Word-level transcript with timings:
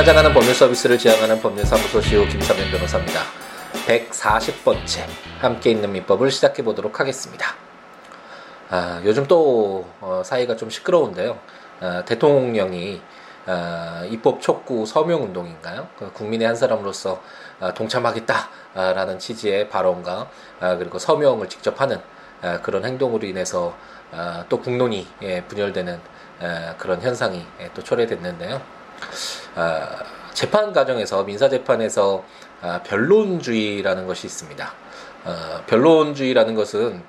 찾아가는 0.00 0.32
법률 0.32 0.54
서비스를 0.54 0.96
지향하는 0.96 1.42
법률사무소 1.42 2.00
CEO 2.00 2.26
김사면 2.26 2.70
변호사입니다. 2.70 3.20
140번째 3.86 5.04
함께 5.40 5.72
있는 5.72 5.92
민법을 5.92 6.30
시작해 6.30 6.64
보도록 6.64 7.00
하겠습니다. 7.00 7.54
아, 8.70 9.02
요즘 9.04 9.26
또 9.26 9.86
어, 10.00 10.22
사이가 10.24 10.56
좀 10.56 10.70
시끄러운데요. 10.70 11.38
아, 11.80 12.02
대통령이 12.06 13.02
아, 13.44 14.06
입법 14.10 14.40
촉구 14.40 14.86
서명 14.86 15.22
운동인가요? 15.22 15.88
그 15.98 16.10
국민의 16.14 16.46
한 16.46 16.56
사람으로서 16.56 17.20
아, 17.60 17.74
동참하겠다라는 17.74 19.18
취지의 19.18 19.68
발언과 19.68 20.30
아, 20.60 20.76
그리고 20.76 20.98
서명을 20.98 21.50
직접 21.50 21.78
하는 21.78 22.00
아, 22.40 22.62
그런 22.62 22.86
행동으로 22.86 23.26
인해서 23.26 23.76
아, 24.12 24.46
또 24.48 24.62
국론이 24.62 25.06
예, 25.20 25.42
분열되는 25.42 26.00
아, 26.40 26.74
그런 26.78 27.02
현상이 27.02 27.44
예, 27.60 27.68
또 27.74 27.84
초래됐는데요. 27.84 28.79
아, 29.54 29.88
재판 30.32 30.72
과정에서 30.72 31.24
민사 31.24 31.48
재판에서 31.48 32.24
아, 32.62 32.82
변론주의라는 32.82 34.06
것이 34.06 34.26
있습니다. 34.26 34.72
어, 35.24 35.62
변론주의라는 35.66 36.54
것은 36.54 37.02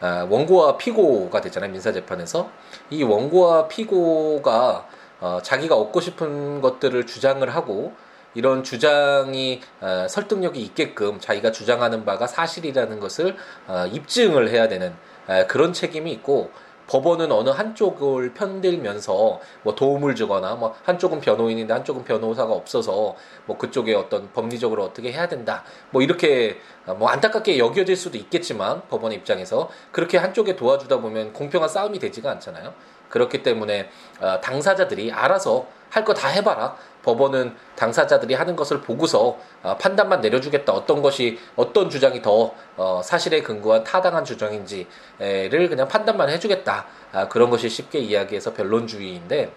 아, 0.00 0.26
원고와 0.28 0.76
피고가 0.76 1.40
되잖아요 1.40 1.72
민사 1.72 1.92
재판에서 1.92 2.50
이 2.90 3.02
원고와 3.02 3.68
피고가 3.68 4.86
어, 5.20 5.38
자기가 5.42 5.74
얻고 5.74 6.00
싶은 6.00 6.60
것들을 6.60 7.06
주장을 7.06 7.48
하고 7.54 7.94
이런 8.34 8.62
주장이 8.62 9.62
어, 9.80 10.06
설득력이 10.08 10.60
있게끔 10.60 11.18
자기가 11.18 11.52
주장하는 11.52 12.04
바가 12.04 12.26
사실이라는 12.26 13.00
것을 13.00 13.36
어, 13.66 13.86
입증을 13.90 14.50
해야 14.50 14.68
되는 14.68 14.94
에, 15.28 15.46
그런 15.46 15.72
책임이 15.72 16.12
있고 16.12 16.50
법원은 16.86 17.32
어느 17.32 17.50
한쪽을 17.50 18.34
편들면서 18.34 19.40
뭐 19.62 19.74
도움을 19.74 20.14
주거나 20.14 20.54
뭐 20.54 20.74
한쪽은 20.84 21.20
변호인인데 21.20 21.72
한쪽은 21.72 22.04
변호사가 22.04 22.52
없어서 22.52 23.16
뭐 23.46 23.58
그쪽에 23.58 23.94
어떤 23.94 24.32
법리적으로 24.32 24.84
어떻게 24.84 25.12
해야 25.12 25.28
된다 25.28 25.64
뭐 25.90 26.02
이렇게 26.02 26.58
뭐 26.98 27.08
안타깝게 27.08 27.58
여겨질 27.58 27.96
수도 27.96 28.18
있겠지만 28.18 28.82
법원의 28.88 29.18
입장에서 29.18 29.68
그렇게 29.90 30.18
한쪽에 30.18 30.56
도와주다 30.56 31.00
보면 31.00 31.32
공평한 31.32 31.68
싸움이 31.68 31.98
되지가 31.98 32.30
않잖아요. 32.32 32.74
그렇기 33.08 33.42
때문에 33.42 33.88
어, 34.20 34.40
당사자들이 34.40 35.12
알아서 35.12 35.66
할 35.90 36.04
거 36.04 36.14
다 36.14 36.28
해봐라. 36.28 36.76
법원은 37.02 37.54
당사자들이 37.76 38.34
하는 38.34 38.56
것을 38.56 38.80
보고서 38.80 39.38
어, 39.62 39.76
판단만 39.78 40.20
내려주겠다. 40.20 40.72
어떤 40.72 41.02
것이 41.02 41.38
어떤 41.54 41.88
주장이 41.88 42.20
더 42.20 42.52
어, 42.76 43.00
사실에 43.04 43.42
근거한 43.42 43.84
타당한 43.84 44.24
주장인지를 44.24 45.68
그냥 45.68 45.86
판단만 45.86 46.28
해주겠다. 46.30 46.86
아, 47.12 47.28
그런 47.28 47.48
것이 47.50 47.68
쉽게 47.68 48.00
이야기해서 48.00 48.52
변론주의인데 48.54 49.52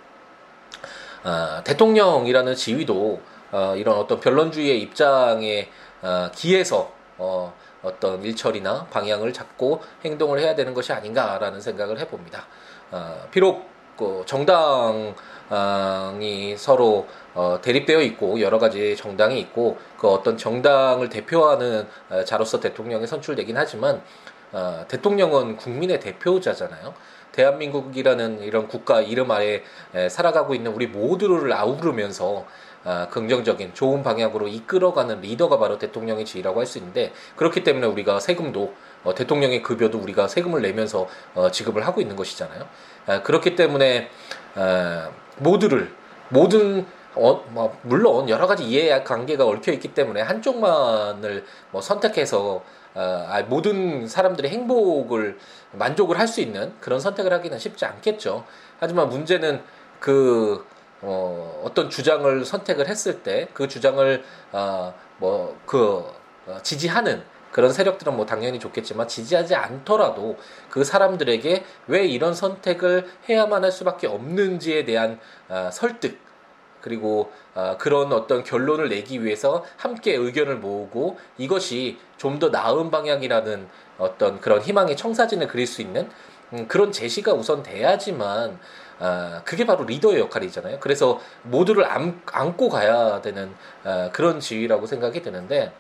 어, 1.24 1.62
대통령이라는 1.64 2.56
지위도 2.56 3.22
어, 3.52 3.74
이런 3.76 3.98
어떤 3.98 4.20
변론주의의 4.20 4.80
입장에 4.82 5.70
어, 6.02 6.30
기해서 6.36 6.92
어, 7.18 7.54
어떤 7.82 8.24
일처리나 8.24 8.86
방향을 8.92 9.34
잡고 9.34 9.82
행동을 10.06 10.40
해야 10.40 10.54
되는 10.54 10.74
것이 10.74 10.94
아닌가라는 10.94 11.62
생각을 11.62 12.00
해봅니다. 12.00 12.46
어, 12.92 13.28
비록 13.32 13.68
그 14.00 14.24
정당이 14.26 15.14
서로 16.58 17.06
어, 17.34 17.60
대립되어 17.62 18.00
있고 18.02 18.40
여러 18.40 18.58
가지 18.58 18.96
정당이 18.96 19.38
있고 19.42 19.78
그 19.98 20.08
어떤 20.08 20.38
정당을 20.38 21.10
대표하는 21.10 21.86
어, 22.10 22.24
자로서 22.24 22.62
대통령이 22.62 23.06
선출되긴 23.06 23.58
하지만 23.58 24.02
어, 24.54 24.86
대통령은 24.88 25.58
국민의 25.58 26.00
대표자잖아요. 26.00 26.94
대한민국이라는 27.34 28.42
이런 28.42 28.70
국가 28.70 29.02
이름 29.02 29.30
아래 29.32 29.62
에, 29.94 30.10
살아가고 30.10 30.56
있는 30.56 30.72
우리 30.74 30.88
모두를 30.88 31.52
아우르면서 31.54 32.46
아, 32.86 33.08
긍정적인 33.10 33.74
좋은 33.74 34.04
방향으로 34.04 34.48
이끌어가는 34.48 35.20
리더가 35.20 35.60
바로 35.60 35.78
대통령의 35.78 36.24
지위라고 36.26 36.62
할 36.62 36.66
수 36.66 36.78
있는데 36.78 37.12
그렇기 37.36 37.64
때문에 37.64 37.86
우리가 37.88 38.20
세금도 38.22 38.74
어, 39.04 39.16
대통령의 39.16 39.62
급여도 39.62 39.98
우리가 40.00 40.28
세금을 40.28 40.62
내면서 40.62 41.08
어, 41.36 41.50
지급을 41.52 41.86
하고 41.86 42.02
있는 42.02 42.16
것이잖아요. 42.16 42.68
아, 43.08 43.24
그렇기 43.24 43.56
때문에 43.56 44.10
아, 44.56 45.10
모두를 45.38 45.94
모든 46.30 46.86
어, 47.16 47.44
뭐 47.50 47.78
물론 47.82 48.30
여러 48.30 48.46
가지 48.48 48.64
이해 48.64 49.04
관계가 49.04 49.46
얽혀 49.46 49.72
있기 49.74 49.94
때문에 49.94 50.22
한쪽만을 50.22 51.46
뭐 51.72 51.82
선택해서 51.82 52.64
어, 52.96 53.26
아, 53.30 53.42
모든 53.44 54.08
사람들의 54.08 54.50
행복을 54.52 55.38
만족을 55.72 56.20
할 56.20 56.28
수 56.28 56.42
있는 56.42 56.74
그런 56.80 57.00
선택을 57.00 57.34
하기는 57.34 57.58
쉽지 57.58 57.86
않겠죠. 57.86 58.46
하지만 58.80 59.10
문제는 59.10 59.62
그 60.00 60.66
어, 61.02 61.62
어떤 61.64 61.90
주장을 61.90 62.44
선택을 62.46 62.88
했을 62.88 63.24
때 63.24 63.48
그 63.54 63.68
주장을 63.68 64.24
어, 64.52 64.94
뭐그 65.18 66.04
어, 66.48 66.58
지지하는 66.62 67.24
그런 67.52 67.74
세력들은 67.74 68.16
뭐 68.16 68.26
당연히 68.26 68.60
좋겠지만 68.60 69.08
지지하지 69.08 69.56
않더라도 69.56 70.38
그 70.70 70.84
사람들에게 70.84 71.64
왜 71.88 72.06
이런 72.06 72.34
선택을 72.34 73.08
해야만 73.28 73.64
할 73.64 73.72
수밖에 73.72 74.08
없는지에 74.08 74.86
대한 74.86 75.20
어, 75.50 75.70
설득 75.72 76.20
그리고 76.82 77.32
어, 77.56 77.76
그런 77.78 78.14
어떤 78.14 78.44
결론을 78.44 78.90
내기 78.90 79.24
위해서 79.24 79.66
함께 79.78 80.16
의견을 80.16 80.58
모으고 80.58 81.18
이것이 81.38 81.98
좀 82.18 82.40
더 82.40 82.50
나은 82.50 82.92
방향이라는 82.92 83.68
어떤 83.98 84.40
그런 84.40 84.62
희망의 84.62 84.96
청사진을 84.96 85.48
그릴 85.48 85.68
수 85.68 85.82
있는 85.82 86.10
음, 86.54 86.68
그런 86.68 86.92
제시가 86.92 87.34
우선 87.34 87.64
돼야지만 87.64 88.60
아, 89.00 89.42
그게 89.46 89.66
바로 89.66 89.86
리더의 89.86 90.20
역할이잖아요. 90.20 90.80
그래서 90.80 91.20
모두를 91.44 91.86
안, 91.86 92.22
안고 92.26 92.70
가야 92.70 93.22
되는 93.22 93.54
아, 93.84 94.10
그런 94.12 94.40
지위라고 94.40 94.86
생각이 94.86 95.22
드는데 95.22 95.72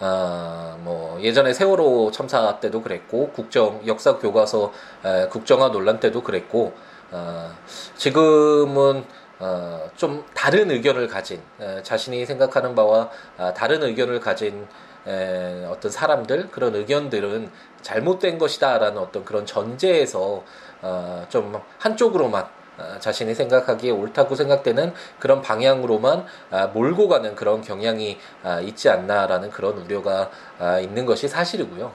아, 0.00 0.76
뭐 0.80 1.20
예전에 1.20 1.52
세월호 1.52 2.10
참사 2.10 2.58
때도 2.58 2.82
그랬고 2.82 3.30
국정 3.30 3.80
역사 3.86 4.18
교과서 4.18 4.72
에, 5.04 5.28
국정화 5.28 5.70
논란 5.70 6.00
때도 6.00 6.22
그랬고 6.22 6.74
아, 7.12 7.54
지금은 7.96 9.04
어, 9.38 9.90
좀 9.96 10.24
다른 10.34 10.70
의견을 10.70 11.06
가진 11.06 11.40
에, 11.60 11.82
자신이 11.82 12.26
생각하는 12.26 12.74
바와 12.74 13.10
아, 13.36 13.54
다른 13.54 13.82
의견을 13.82 14.18
가진 14.20 14.66
에, 15.06 15.64
어떤 15.66 15.90
사람들 15.90 16.50
그런 16.50 16.74
의견들은 16.74 17.50
잘못된 17.82 18.38
것이다라는 18.38 18.98
어떤 18.98 19.24
그런 19.24 19.46
전제에서 19.46 20.42
어, 20.82 21.26
좀 21.28 21.60
한쪽으로만 21.78 22.42
어, 22.44 22.63
자신이 22.98 23.34
생각하기에 23.34 23.90
옳다고 23.90 24.34
생각되는 24.34 24.92
그런 25.18 25.42
방향으로만 25.42 26.24
아, 26.50 26.66
몰고 26.68 27.08
가는 27.08 27.34
그런 27.34 27.62
경향이 27.62 28.18
아, 28.42 28.60
있지 28.60 28.88
않나라는 28.88 29.50
그런 29.50 29.78
우려가 29.78 30.30
아, 30.58 30.78
있는 30.80 31.06
것이 31.06 31.28
사실이고요. 31.28 31.92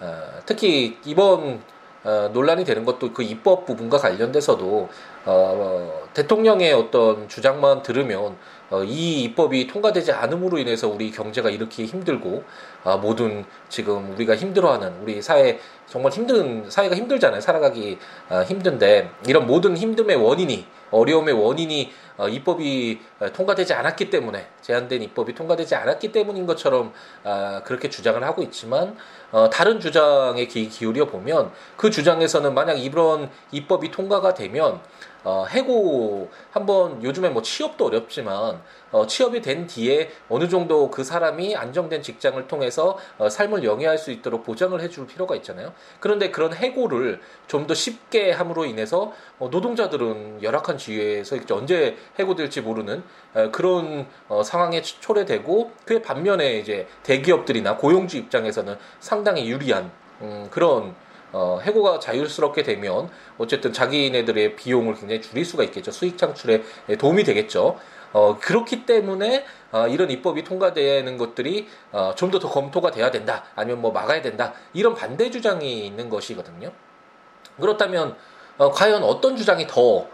어, 0.00 0.22
특히 0.46 0.98
이번 1.04 1.62
어, 2.04 2.30
논란이 2.32 2.64
되는 2.64 2.84
것도 2.84 3.12
그 3.12 3.22
입법 3.22 3.64
부분과 3.64 3.98
관련돼서도 3.98 4.64
어, 4.64 4.88
어, 5.26 6.08
대통령의 6.14 6.72
어떤 6.72 7.28
주장만 7.28 7.82
들으면 7.82 8.20
어, 8.22 8.36
이 8.80 9.24
입법이 9.24 9.66
통과되지 9.66 10.12
않음으로 10.12 10.58
인해서 10.58 10.88
우리 10.88 11.10
경제가 11.10 11.50
이렇게 11.50 11.84
힘들고 11.84 12.42
아, 12.84 12.96
모든 12.96 13.44
지금 13.68 14.12
우리가 14.14 14.34
힘들어하는 14.34 15.00
우리 15.02 15.20
사회 15.20 15.58
정말 15.86 16.12
힘든 16.12 16.68
사회가 16.70 16.96
힘들잖아요. 16.96 17.40
살아가기 17.40 17.98
아, 18.28 18.40
힘든데 18.40 19.10
이런 19.26 19.46
모든 19.46 19.74
힘듦의 19.74 20.22
원인이 20.22 20.66
어려움의 20.90 21.34
원인이 21.34 21.90
어, 22.18 22.28
입법이 22.28 23.00
통과되지 23.32 23.72
않았기 23.72 24.10
때문에 24.10 24.46
제한된 24.60 25.02
입법이 25.02 25.34
통과되지 25.34 25.74
않았기 25.74 26.12
때문인 26.12 26.46
것처럼 26.46 26.92
아, 27.24 27.62
그렇게 27.64 27.90
주장을 27.90 28.22
하고 28.22 28.42
있지만 28.42 28.96
어, 29.32 29.50
다른 29.50 29.80
주장에 29.80 30.46
귀 30.46 30.68
기울여 30.68 31.06
보면 31.06 31.50
그 31.76 31.90
주장에서는 31.90 32.54
만약 32.54 32.74
이런 32.74 33.30
입법이 33.50 33.90
통과가 33.90 34.34
되면 34.34 34.80
어, 35.24 35.46
해고 35.48 36.30
한번 36.50 37.02
요즘에 37.02 37.30
뭐 37.30 37.42
취업도 37.42 37.86
어렵지만 37.86 38.60
어, 38.90 39.06
취업이 39.06 39.40
된 39.40 39.66
뒤에 39.66 40.10
어느 40.28 40.48
정도 40.48 40.90
그 40.90 41.04
사람이 41.04 41.56
안정된 41.56 42.02
직장을 42.02 42.46
통해서 42.46 42.98
어, 43.18 43.28
삶을 43.28 43.64
영위할 43.64 43.98
수 43.98 44.10
있도록 44.10 44.44
보장을 44.44 44.78
해줄 44.80 45.06
필요가 45.06 45.34
있잖아요. 45.36 45.72
그런데 46.00 46.30
그런 46.30 46.52
해고를 46.52 47.20
좀 47.46 47.62
더 47.66 47.74
쉽게 47.74 48.32
함으로 48.32 48.64
인해서 48.64 49.12
어, 49.38 49.48
노동자들은 49.48 50.42
열악한 50.42 50.78
지위에서 50.78 51.36
언제 51.50 51.96
해고될지 52.18 52.60
모르는 52.60 53.02
어, 53.34 53.50
그런 53.52 54.06
어, 54.28 54.42
상황에 54.42 54.82
초래되고 54.82 55.70
그의 55.84 56.02
반면에 56.02 56.58
이제 56.58 56.86
대기업들이나 57.02 57.76
고용주 57.76 58.16
입장에서는 58.16 58.76
상당히 59.00 59.48
유리한 59.48 59.90
음, 60.20 60.48
그런 60.50 60.94
어, 61.32 61.58
해고가 61.62 61.98
자율스럽게 61.98 62.62
되면 62.62 63.08
어쨌든 63.38 63.72
자기네들의 63.72 64.56
비용을 64.56 64.94
굉장히 64.94 65.20
줄일 65.22 65.44
수가 65.44 65.64
있겠죠. 65.64 65.90
수익 65.90 66.18
창출에 66.18 66.62
도움이 66.98 67.24
되겠죠. 67.24 67.78
어, 68.12 68.36
그렇기 68.38 68.84
때문에 68.84 69.44
어, 69.72 69.88
이런 69.88 70.10
입법이 70.10 70.44
통과되는 70.44 71.16
것들이 71.16 71.66
어, 71.92 72.12
좀 72.14 72.30
더 72.30 72.38
더 72.38 72.48
검토가 72.50 72.90
돼야 72.90 73.10
된다. 73.10 73.44
아니면 73.56 73.80
뭐 73.80 73.90
막아야 73.92 74.20
된다. 74.20 74.52
이런 74.74 74.94
반대 74.94 75.30
주장이 75.30 75.86
있는 75.86 76.10
것이거든요. 76.10 76.70
그렇다면 77.60 78.16
어, 78.58 78.70
과연 78.70 79.02
어떤 79.02 79.36
주장이 79.36 79.66
더 79.66 80.06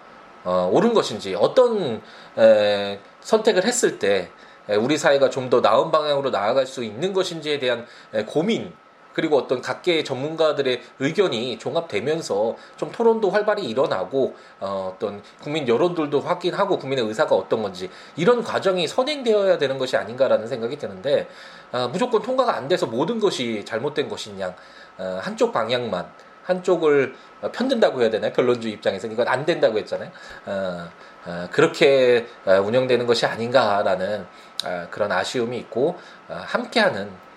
어, 0.45 0.71
옳은 0.73 0.95
것인지 0.95 1.35
어떤 1.35 2.01
에, 2.39 3.01
선택을 3.21 3.65
했을 3.65 3.99
때 3.99 4.31
우리 4.69 4.97
사회가 4.99 5.31
좀 5.31 5.51
더 5.51 5.61
나은 5.61 5.91
방향으로 5.91 6.31
나아갈 6.31 6.67
수 6.67 6.85
있는 6.85 7.13
것인지에 7.15 7.59
대한 7.59 7.87
고민 8.27 8.73
그리고 9.19 9.37
어떤 9.37 9.61
각계의 9.61 10.05
전문가들의 10.05 10.81
의견이 11.01 11.59
종합되면서 11.59 12.55
좀 12.77 12.93
토론도 12.93 13.31
활발히 13.31 13.65
일어나고 13.65 14.37
어, 14.61 14.93
어떤 14.95 15.21
국민 15.43 15.67
여론들도 15.67 16.21
확인하고 16.21 16.79
국민의 16.79 17.05
의사가 17.05 17.35
어떤 17.35 17.61
건지 17.65 17.91
이런 18.15 18.45
과정이 18.45 18.87
선행되어야 18.87 19.59
되는 19.59 19.77
것이 19.77 19.97
아닌가라는 19.97 20.47
생각이 20.47 20.79
드는데 20.79 21.29
어, 21.73 21.89
무조건 21.89 22.23
통과가 22.23 22.55
안 22.55 22.69
돼서 22.69 22.87
모든 22.87 23.19
것이 23.19 23.65
잘못된 23.65 24.09
것이냐 24.09 24.55
어, 24.99 25.19
한쪽 25.21 25.53
방향만 25.53 26.09
한쪽을 26.45 27.17
편든다고 27.51 28.01
해야 28.03 28.11
되나요? 28.11 28.33
변론주의 28.33 28.73
입장에서 28.75 29.09
이건 29.09 29.27
안 29.27 29.45
된다고 29.45 29.79
했잖아요. 29.79 30.11
어, 30.47 30.89
어, 31.27 31.49
그렇게 31.51 32.25
어, 32.47 32.53
운영되는 32.61 33.05
것이 33.05 33.27
아닌가라는 33.27 34.27
어, 34.65 34.87
그런 34.93 35.11
아쉬움이 35.11 35.59
있고 35.59 35.99
어, 36.29 36.41
함께하는 36.47 37.09
어, 37.09 37.28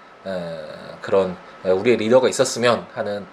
그런 1.02 1.36
우리의 1.64 1.98
리더가 1.98 2.30
있었으면 2.30 2.88
하는 2.94 3.26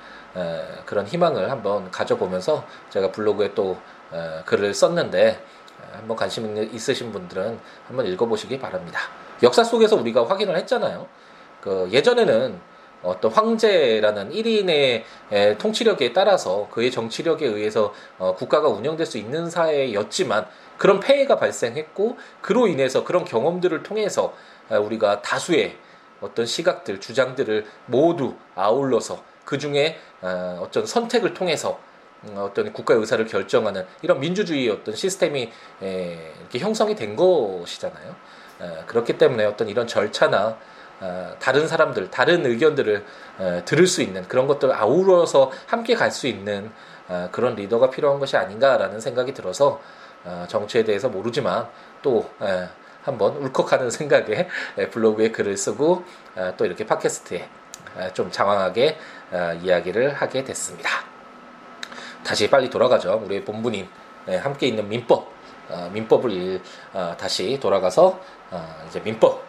그런 0.87 1.07
희망을 1.07 1.51
한번 1.51 1.91
가져보면서 1.91 2.65
제가 2.91 3.13
블로그에 3.13 3.55
또 3.55 3.79
글을 4.45 4.75
썼는데 4.75 5.41
한번 5.93 6.17
관심 6.17 6.57
있으신 6.57 7.13
분들은 7.13 7.59
한번 7.87 8.07
읽어보시기 8.07 8.59
바랍니다. 8.59 9.01
역사 9.43 9.63
속에서 9.63 9.97
우리가 9.97 10.27
확인을 10.29 10.57
했잖아요. 10.57 11.07
그 11.61 11.89
예전에는 11.93 12.61
어떤 13.03 13.31
황제라는 13.31 14.31
1인의 14.31 15.05
통치력에 15.59 16.13
따라서 16.13 16.69
그의 16.71 16.91
정치력에 16.91 17.47
의해서 17.47 17.95
어, 18.19 18.35
국가가 18.35 18.69
운영될 18.69 19.07
수 19.07 19.19
있는 19.19 19.49
사회였지만 19.49 20.47
그런 20.79 20.99
폐해가 20.99 21.37
발생했고 21.37 22.17
그로 22.41 22.67
인해서 22.67 23.05
그런 23.05 23.25
경험들을 23.25 23.83
통해서 23.83 24.35
우리가 24.71 25.23
다수의 25.23 25.77
어떤 26.21 26.47
시각들, 26.47 27.01
주장들을 27.01 27.67
모두 27.87 28.35
아울러서 28.55 29.23
그 29.45 29.59
중에 29.59 29.99
어, 30.21 30.61
어떤 30.63 30.87
선택을 30.87 31.35
통해서 31.35 31.79
음, 32.25 32.35
어떤 32.37 32.73
국가 32.73 32.95
의사를 32.95 33.25
결정하는 33.27 33.87
이런 34.03 34.21
민주주의 34.21 34.69
어떤 34.69 34.95
시스템이 34.95 35.51
이렇게 35.81 36.59
형성이 36.59 36.97
된 36.97 37.15
것이잖아요. 37.15 38.17
그렇기 38.87 39.19
때문에 39.19 39.45
어떤 39.45 39.69
이런 39.69 39.87
절차나 39.87 40.59
어, 41.01 41.37
다른 41.39 41.69
사람들, 41.69 42.11
다른 42.11 42.45
의견들을 42.45 43.05
들을 43.65 43.87
수 43.87 44.03
있는 44.03 44.27
그런 44.27 44.49
것들을 44.49 44.75
아우러서 44.75 45.53
함께 45.67 45.95
갈 45.95 46.11
수 46.11 46.27
있는 46.27 46.73
어, 47.09 47.29
그런 47.31 47.55
리더가 47.55 47.91
필요한 47.91 48.19
것이 48.19 48.37
아닌가라는 48.37 49.01
생각이 49.01 49.33
들어서 49.33 49.81
정치에 50.49 50.85
대해서 50.85 51.09
모르지만 51.09 51.69
또 52.03 52.29
한번 53.03 53.37
울컥하는 53.37 53.91
생각에 53.91 54.49
블로그에 54.91 55.31
글을 55.31 55.57
쓰고 55.57 56.05
아, 56.37 56.55
또 56.57 56.67
이렇게 56.67 56.87
팟캐스트에 56.87 57.49
아, 57.97 58.13
좀 58.13 58.31
장황하게 58.31 58.99
아, 59.33 59.53
이야기를 59.55 60.15
하게 60.15 60.45
됐습니다. 60.45 60.91
다시 62.25 62.51
빨리 62.51 62.69
돌아가죠. 62.69 63.23
우리 63.25 63.43
본분인 63.45 63.89
함께 64.27 64.67
있는 64.67 64.87
민법 64.89 65.33
민법을 65.93 66.61
다시 67.17 67.59
돌아가서 67.59 68.21
이제 68.87 69.01
민법 69.01 69.43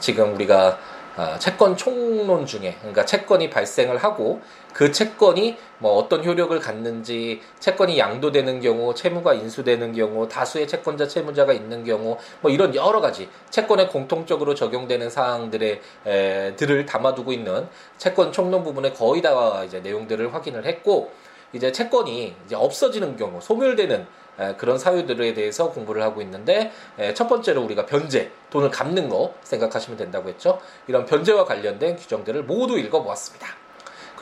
지금 0.00 0.34
우리가 0.34 0.68
어, 0.68 0.91
채권 1.38 1.76
총론 1.76 2.46
중에 2.46 2.76
그러니까 2.78 3.04
채권이 3.04 3.50
발생을 3.50 3.98
하고 3.98 4.40
그 4.72 4.90
채권이 4.90 5.56
뭐 5.78 5.92
어떤 5.98 6.24
효력을 6.24 6.58
갖는지 6.58 7.40
채권이 7.60 7.98
양도되는 7.98 8.60
경우 8.60 8.94
채무가 8.94 9.34
인수되는 9.34 9.92
경우 9.92 10.26
다수의 10.28 10.66
채권자 10.66 11.08
채무자가 11.08 11.52
있는 11.52 11.84
경우 11.84 12.16
뭐 12.40 12.50
이런 12.50 12.74
여러 12.74 13.00
가지 13.00 13.28
채권에 13.50 13.88
공통적으로 13.88 14.54
적용되는 14.54 15.10
사항들의 15.10 15.80
에, 16.06 16.56
들을 16.56 16.86
담아두고 16.86 17.32
있는 17.32 17.68
채권 17.98 18.32
총론 18.32 18.64
부분에 18.64 18.92
거의 18.92 19.20
다 19.20 19.64
이제 19.64 19.80
내용들을 19.80 20.32
확인을 20.32 20.64
했고 20.64 21.12
이제 21.52 21.72
채권이 21.72 22.34
이제 22.46 22.56
없어지는 22.56 23.16
경우 23.16 23.40
소멸되는 23.40 24.06
그런 24.56 24.78
사유들에 24.78 25.34
대해서 25.34 25.70
공부를 25.70 26.02
하고 26.02 26.22
있는데 26.22 26.72
첫 27.14 27.28
번째로 27.28 27.62
우리가 27.62 27.86
변제 27.86 28.30
돈을 28.50 28.70
갚는 28.70 29.08
거 29.08 29.34
생각하시면 29.42 29.98
된다고 29.98 30.28
했죠. 30.28 30.58
이런 30.88 31.04
변제와 31.04 31.44
관련된 31.44 31.96
규정들을 31.96 32.44
모두 32.44 32.78
읽어보았습니다. 32.78 33.62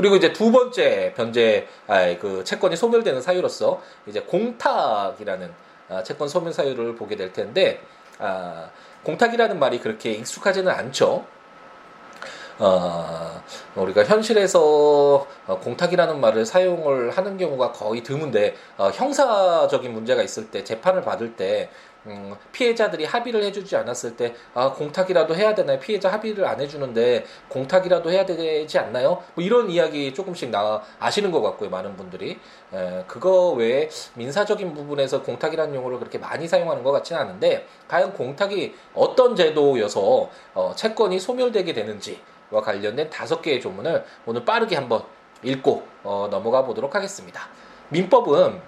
그리고 0.00 0.17
이제 0.17 0.32
두 0.32 0.50
번째 0.50 1.12
변제 1.15 1.69
아, 1.87 2.17
그 2.19 2.43
채권이 2.43 2.75
소멸되는 2.75 3.21
사유로서 3.21 3.83
이제 4.06 4.21
공탁이라는 4.21 5.53
아, 5.91 6.03
채권 6.03 6.26
소멸 6.26 6.55
사유를 6.55 6.94
보게 6.94 7.17
될 7.17 7.35
텐데 7.35 7.83
아, 8.19 8.71
공탁이라는 9.03 9.59
말이 9.59 9.79
그렇게 9.79 10.12
익숙하지는 10.12 10.73
않죠. 10.73 11.26
어, 12.61 13.43
우리가 13.75 14.05
현실에서 14.05 15.27
어, 15.47 15.59
공탁이라는 15.61 16.21
말을 16.21 16.45
사용을 16.45 17.11
하는 17.11 17.39
경우가 17.39 17.73
거의 17.73 18.03
드문데 18.03 18.55
어, 18.77 18.91
형사적인 18.93 19.93
문제가 19.93 20.23
있을 20.23 20.51
때 20.51 20.62
재판을 20.62 21.01
받을 21.03 21.37
때 21.37 21.71
음, 22.07 22.35
피해자들이 22.53 23.05
합의를 23.05 23.43
해주지 23.45 23.77
않았을 23.77 24.17
때, 24.17 24.35
아, 24.55 24.73
공탁이라도 24.73 25.35
해야 25.37 25.55
되나요? 25.55 25.79
피해자 25.79 26.11
합의를 26.11 26.47
안 26.47 26.59
해주는데, 26.59 27.27
공탁이라도 27.49 28.11
해야 28.11 28.25
되지 28.25 28.79
않나요? 28.79 29.23
뭐 29.35 29.45
이런 29.45 29.69
이야기 29.69 30.15
조금씩 30.15 30.49
나, 30.49 30.83
아시는 30.99 31.31
것 31.31 31.43
같고요, 31.43 31.69
많은 31.69 31.97
분들이. 31.97 32.39
에, 32.73 33.05
그거 33.07 33.51
외에 33.51 33.91
민사적인 34.15 34.73
부분에서 34.73 35.23
공탁이라는 35.23 35.75
용어를 35.75 35.99
그렇게 35.99 36.17
많이 36.17 36.49
사용하는 36.49 36.83
것 36.83 36.91
같지는 36.93 37.21
않은데, 37.21 37.67
과연 37.87 38.15
공탁이 38.15 38.73
어떤 38.95 39.37
제도여서, 39.37 40.31
어, 40.55 40.73
채권이 40.75 41.21
소멸되게 41.21 41.75
되는지, 41.75 42.12
와 42.12 42.30
관련된 42.50 43.11
다섯 43.11 43.41
개의 43.41 43.61
조문을 43.61 44.05
오늘 44.26 44.44
빠르게 44.44 44.76
한번 44.76 45.05
읽고 45.43 45.87
어, 46.02 46.29
넘어가 46.31 46.64
보도록 46.64 46.94
하겠습니다. 46.94 47.49
민법은 47.91 48.61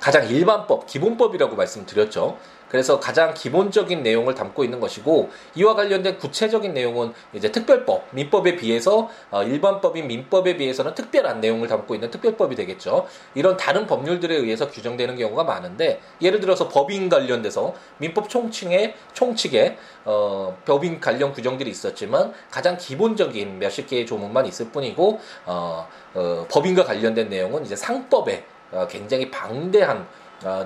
가장 0.00 0.26
일반법, 0.28 0.86
기본법이라고 0.86 1.56
말씀드렸죠. 1.56 2.38
그래서 2.70 3.00
가장 3.00 3.34
기본적인 3.34 4.02
내용을 4.02 4.34
담고 4.34 4.62
있는 4.64 4.80
것이고 4.80 5.30
이와 5.56 5.74
관련된 5.74 6.18
구체적인 6.18 6.72
내용은 6.72 7.12
이제 7.32 7.50
특별법, 7.50 8.06
민법에 8.12 8.56
비해서 8.56 9.10
어, 9.30 9.42
일반법인 9.42 10.06
민법에 10.06 10.56
비해서는 10.56 10.94
특별한 10.94 11.40
내용을 11.40 11.68
담고 11.68 11.94
있는 11.94 12.10
특별법이 12.10 12.54
되겠죠. 12.54 13.06
이런 13.34 13.56
다른 13.56 13.86
법률들에 13.86 14.34
의해서 14.34 14.70
규정되는 14.70 15.16
경우가 15.16 15.44
많은데 15.44 16.00
예를 16.22 16.40
들어서 16.40 16.68
법인 16.68 17.08
관련돼서 17.08 17.74
민법 17.98 18.28
총칙에 18.28 18.94
총칙에 19.12 19.76
어, 20.04 20.56
법인 20.64 21.00
관련 21.00 21.32
규정들이 21.32 21.70
있었지만 21.70 22.32
가장 22.50 22.76
기본적인 22.76 23.58
몇십 23.58 23.88
개의 23.88 24.06
조문만 24.06 24.46
있을 24.46 24.70
뿐이고 24.70 25.20
어, 25.46 25.88
어, 26.14 26.46
법인과 26.48 26.84
관련된 26.84 27.28
내용은 27.28 27.64
이제 27.64 27.74
상법에 27.74 28.44
어, 28.72 28.86
굉장히 28.88 29.30
방대한 29.30 29.98
어, 29.98 30.06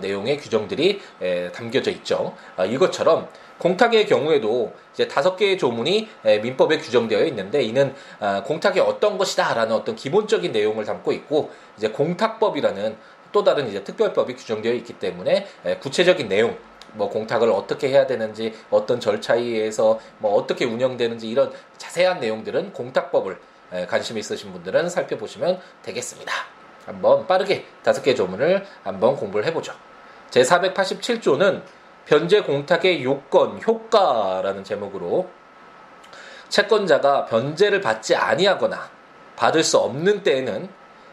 내용의 0.01 0.39
규정들이 0.39 1.01
에, 1.21 1.53
담겨져 1.53 1.91
있죠. 1.91 2.35
어, 2.57 2.65
이것처럼 2.65 3.29
공탁의 3.59 4.07
경우에도 4.07 4.73
이제 4.93 5.07
다섯 5.09 5.37
개의 5.37 5.59
조문이 5.59 6.09
에, 6.25 6.39
민법에 6.39 6.79
규정되어 6.79 7.25
있는데 7.27 7.63
이는 7.63 7.95
어, 8.21 8.43
공탁이 8.45 8.81
어떤 8.81 9.19
것이다라는 9.19 9.75
어떤 9.75 9.97
기본적인 9.97 10.53
내용을 10.53 10.85
담고 10.85 11.13
있고 11.13 11.51
이제 11.77 11.89
공탁법이라는 11.89 12.97
또 13.33 13.43
다른 13.43 13.69
이제 13.69 13.83
특별법이 13.83 14.35
규정되어 14.35 14.73
있기 14.75 14.95
때문에 14.95 15.47
에, 15.65 15.77
구체적인 15.77 16.29
내용 16.29 16.57
뭐 16.93 17.09
공탁을 17.09 17.51
어떻게 17.51 17.89
해야 17.89 18.07
되는지 18.07 18.55
어떤 18.71 19.01
절차에 19.01 19.41
의해서 19.41 19.99
뭐 20.19 20.35
어떻게 20.35 20.65
운영되는지 20.65 21.29
이런 21.29 21.53
자세한 21.77 22.21
내용들은 22.21 22.73
공탁법을 22.73 23.39
에, 23.73 23.87
관심 23.87 24.19
있으신 24.19 24.53
분들은 24.53 24.89
살펴보시면 24.89 25.61
되겠습니다. 25.83 26.33
한번 26.87 27.27
빠르게 27.27 27.67
다섯 27.83 28.03
개 28.03 28.15
조문을 28.15 28.67
한번 28.83 29.17
공부를 29.17 29.47
해보죠. 29.47 29.73
제 30.31 30.43
487조는 30.43 31.63
변제 32.07 32.43
공탁의 32.43 33.03
요건, 33.05 33.61
효과라는 33.67 34.65
제목으로 34.65 35.29
채권자가 36.49 37.27
변제를 37.27 37.81
받지 37.81 38.15
아니하거나 38.15 38.91
받을 39.37 39.63
수 39.63 39.79
없는 39.79 40.23
때에는 40.23 40.69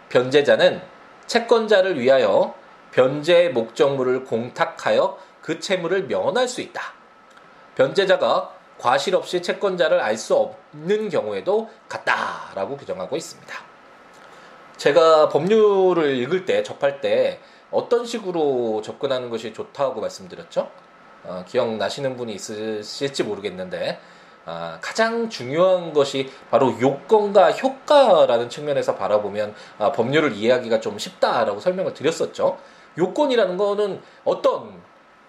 변제자는 0.09 0.81
채권자를 1.25 1.99
위하여 1.99 2.53
변제 2.91 3.49
목적물을 3.49 4.25
공탁하여 4.25 5.17
그 5.41 5.59
채무를 5.59 6.03
면할 6.03 6.47
수 6.47 6.61
있다. 6.61 6.93
변제자가 7.75 8.53
과실 8.77 9.15
없이 9.15 9.41
채권자를 9.41 9.99
알 9.99 10.17
수 10.17 10.35
없는 10.35 11.09
경우에도 11.09 11.69
같다라고 11.87 12.77
규정하고 12.77 13.15
있습니다. 13.15 13.70
제가 14.81 15.29
법률을 15.29 16.17
읽을 16.17 16.45
때 16.45 16.63
접할 16.63 17.01
때 17.01 17.39
어떤 17.69 18.03
식으로 18.03 18.81
접근하는 18.83 19.29
것이 19.29 19.53
좋다고 19.53 20.01
말씀드렸죠? 20.01 20.71
어, 21.23 21.45
기억나시는 21.47 22.17
분이 22.17 22.33
있으실지 22.33 23.25
모르겠는데 23.25 23.99
아, 24.45 24.79
가장 24.81 25.29
중요한 25.29 25.93
것이 25.93 26.31
바로 26.49 26.75
요건과 26.81 27.51
효과라는 27.51 28.49
측면에서 28.49 28.95
바라보면 28.95 29.53
아, 29.77 29.91
법률을 29.91 30.33
이해하기가 30.33 30.79
좀 30.79 30.97
쉽다라고 30.97 31.59
설명을 31.59 31.93
드렸었죠. 31.93 32.57
요건이라는 32.97 33.57
거는 33.57 34.01
어떤 34.23 34.81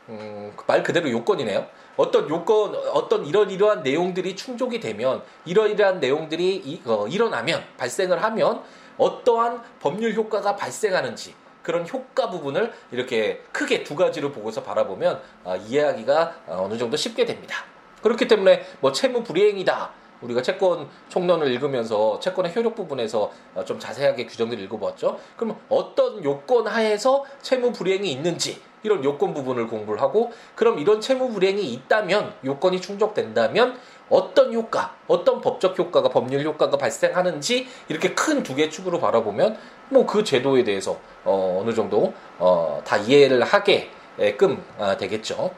음, 0.09 0.57
말 0.67 0.83
그대로 0.83 1.11
요건이네요. 1.11 1.67
어떤 1.99 2.27
요건, 2.31 2.75
어떤 2.95 3.27
이런 3.27 3.51
이러한 3.51 3.83
내용들이 3.83 4.35
충족이 4.35 4.81
되면 4.81 5.23
이러이러한 5.45 6.01
내용들이 6.01 6.57
이, 6.65 6.81
어, 6.87 7.07
일어나면 7.07 7.63
발생을 7.77 8.23
하면 8.23 8.63
어떠한 8.99 9.63
법률 9.81 10.15
효과가 10.15 10.57
발생하는지 10.57 11.35
그런 11.63 11.89
효과 11.89 12.29
부분을 12.29 12.73
이렇게 12.91 13.43
크게 13.53 13.85
두 13.85 13.95
가지로 13.95 14.33
보고서 14.33 14.63
바라보면 14.63 15.21
어, 15.45 15.57
이해하기가 15.57 16.35
어, 16.49 16.65
어느 16.65 16.77
정도 16.77 16.97
쉽게 16.97 17.25
됩니다. 17.25 17.65
그렇기 18.03 18.27
때문에 18.27 18.65
뭐 18.81 18.93
채무 18.93 19.23
불이행이다. 19.23 19.91
우리가 20.23 20.43
채권 20.43 20.89
총론을 21.09 21.49
읽으면서 21.53 22.19
채권의 22.21 22.55
효력 22.55 22.75
부분에서 22.75 23.31
어, 23.55 23.65
좀 23.65 23.79
자세하게 23.79 24.27
규정들을 24.27 24.63
읽어보았죠. 24.65 25.19
그럼 25.37 25.59
어떤 25.69 26.23
요건 26.25 26.67
하에서 26.67 27.25
채무 27.41 27.73
불이행이 27.73 28.11
있는지 28.11 28.61
이런 28.85 29.05
요건 29.05 29.33
부분을 29.33 29.69
공부를 29.69 30.01
하고 30.01 30.33
그럼 30.55 30.79
이런 30.79 31.01
채무 31.01 31.31
불이행이 31.31 31.73
있다면 31.73 32.35
요건이 32.45 32.81
충족된다면 32.81 33.79
어떤 34.12 34.52
효과, 34.52 34.95
어떤 35.09 35.40
법적 35.40 35.78
효과가 35.78 36.11
법률 36.11 36.45
효과가 36.45 36.76
발생하는지 36.76 37.66
이렇게 37.88 38.12
큰 38.14 38.42
두 38.42 38.54
개 38.54 38.69
축으로 38.69 39.00
바라보면 39.00 39.57
뭐 39.88 40.07
그 40.07 40.23
제도에 40.23 40.64
대해서 40.64 40.99
어, 41.25 41.61
어느 41.62 41.73
정도 41.75 42.12
어, 42.38 42.83
다 42.85 42.99
이해를 42.99 43.42
하게끔 43.42 44.62
아, 44.78 44.97
되겠죠. 44.99 45.50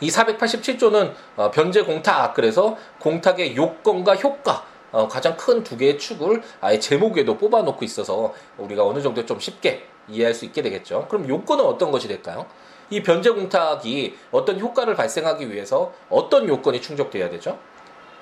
이 0.00 0.08
487조는 0.08 1.12
어, 1.36 1.50
변제 1.50 1.82
공탁 1.82 2.32
그래서 2.34 2.76
공탁의 3.00 3.54
요건과 3.54 4.16
효과 4.16 4.64
어, 4.90 5.06
가장 5.08 5.36
큰 5.36 5.62
두 5.62 5.76
개의 5.76 5.98
축을 5.98 6.42
아예 6.62 6.78
제목에도 6.78 7.36
뽑아놓고 7.36 7.84
있어서 7.84 8.32
우리가 8.58 8.84
어느 8.84 9.00
정도 9.02 9.24
좀 9.26 9.38
쉽게 9.38 9.86
이해할 10.08 10.34
수 10.34 10.44
있게 10.46 10.62
되겠죠. 10.62 11.06
그럼 11.08 11.28
요건은 11.28 11.64
어떤 11.64 11.90
것이 11.90 12.08
될까요? 12.08 12.46
이 12.92 13.02
변제 13.02 13.30
공탁이 13.30 14.14
어떤 14.30 14.60
효과를 14.60 14.94
발생하기 14.94 15.50
위해서 15.50 15.92
어떤 16.10 16.46
요건이 16.46 16.82
충족돼야 16.82 17.30
되죠? 17.30 17.58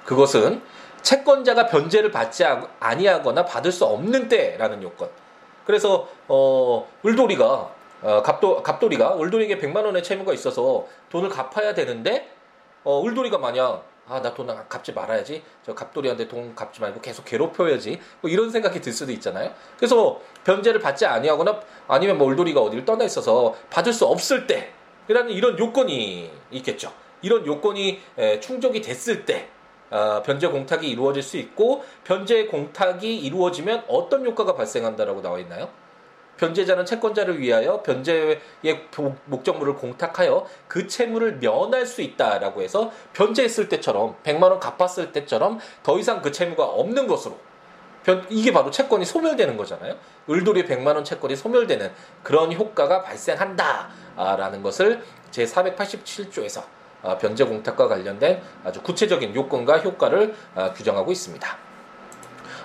그것은 0.05 0.63
채권자가 1.03 1.67
변제를 1.67 2.13
받지 2.13 2.45
아니하거나 2.79 3.45
받을 3.45 3.73
수 3.73 3.85
없는 3.85 4.29
때라는 4.29 4.83
요건. 4.83 5.11
그래서 5.67 6.09
어 6.29 6.89
을돌이가 7.05 7.71
어, 8.03 8.23
갑도, 8.23 8.63
갑돌이가 8.63 9.15
울돌이에게 9.15 9.59
100만 9.59 9.85
원의 9.85 10.03
채무가 10.03 10.33
있어서 10.33 10.87
돈을 11.11 11.29
갚아야 11.29 11.75
되는데 11.75 12.31
어, 12.85 12.99
울돌이가 13.01 13.39
만약 13.39 13.85
아, 14.11 14.21
나 14.21 14.35
돈 14.35 14.49
갚지 14.69 14.93
말아야지. 14.93 15.43
저 15.65 15.73
갑돌이한테 15.73 16.27
돈 16.27 16.55
갚지 16.57 16.81
말고 16.81 17.01
계속 17.01 17.25
괴롭혀야지. 17.25 18.01
뭐 18.21 18.29
이런 18.31 18.51
생각이 18.51 18.81
들 18.81 18.93
수도 18.93 19.13
있잖아요. 19.13 19.55
그래서 19.77 20.21
변제를 20.45 20.81
받지 20.81 21.07
아니하거나 21.07 21.61
아니면 21.87 22.19
뭐 22.19 22.27
울돌이가 22.27 22.61
어디를 22.61 22.85
떠나 22.85 23.05
있어서 23.05 23.55
받을 23.71 23.93
수 23.93 24.07
없을 24.07 24.47
때라는 24.49 25.31
이런 25.33 25.57
요건이 25.57 26.29
있겠죠. 26.51 26.93
이런 27.23 27.47
요건이 27.47 28.01
에, 28.19 28.41
충족이 28.41 28.81
됐을 28.83 29.25
때 29.25 29.49
어, 29.91 30.23
변제 30.25 30.49
공탁이 30.49 30.89
이루어질 30.89 31.23
수 31.23 31.37
있고 31.37 31.85
변제 32.05 32.47
공탁이 32.47 33.17
이루어지면 33.19 33.85
어떤 33.89 34.27
효과가 34.27 34.55
발생한다라고 34.57 35.23
나와 35.23 35.39
있나요? 35.39 35.69
변제자는 36.41 36.87
채권자를 36.87 37.39
위하여 37.39 37.83
변제의 37.83 38.41
목적물을 39.27 39.75
공탁하여 39.75 40.47
그 40.67 40.87
채무를 40.87 41.39
면할 41.39 41.85
수 41.85 42.01
있다라고 42.01 42.63
해서 42.63 42.91
변제했을 43.13 43.69
때처럼 43.69 44.17
100만 44.25 44.45
원 44.45 44.59
갚았을 44.59 45.13
때처럼 45.13 45.61
더 45.83 45.99
이상 45.99 46.23
그 46.23 46.33
채무가 46.33 46.65
없는 46.65 47.07
것으로 47.07 47.39
이게 48.31 48.53
바로 48.53 48.71
채권이 48.71 49.05
소멸되는 49.05 49.59
거잖아요. 49.59 49.95
을돌이 50.29 50.65
100만 50.65 50.95
원 50.95 51.05
채권이 51.05 51.37
소멸되는 51.37 51.93
그런 52.23 52.53
효과가 52.53 53.03
발생한다라는 53.03 54.63
것을 54.63 55.05
제 55.31 55.45
487조에서 55.45 56.63
아, 57.03 57.17
변제 57.17 57.45
공탁과 57.45 57.89
관련된 57.89 58.43
아주 58.65 58.83
구체적인 58.83 59.35
요건과 59.35 59.79
효과를 59.79 60.35
아, 60.55 60.73
규정하고 60.73 61.13
있습니다. 61.13 61.59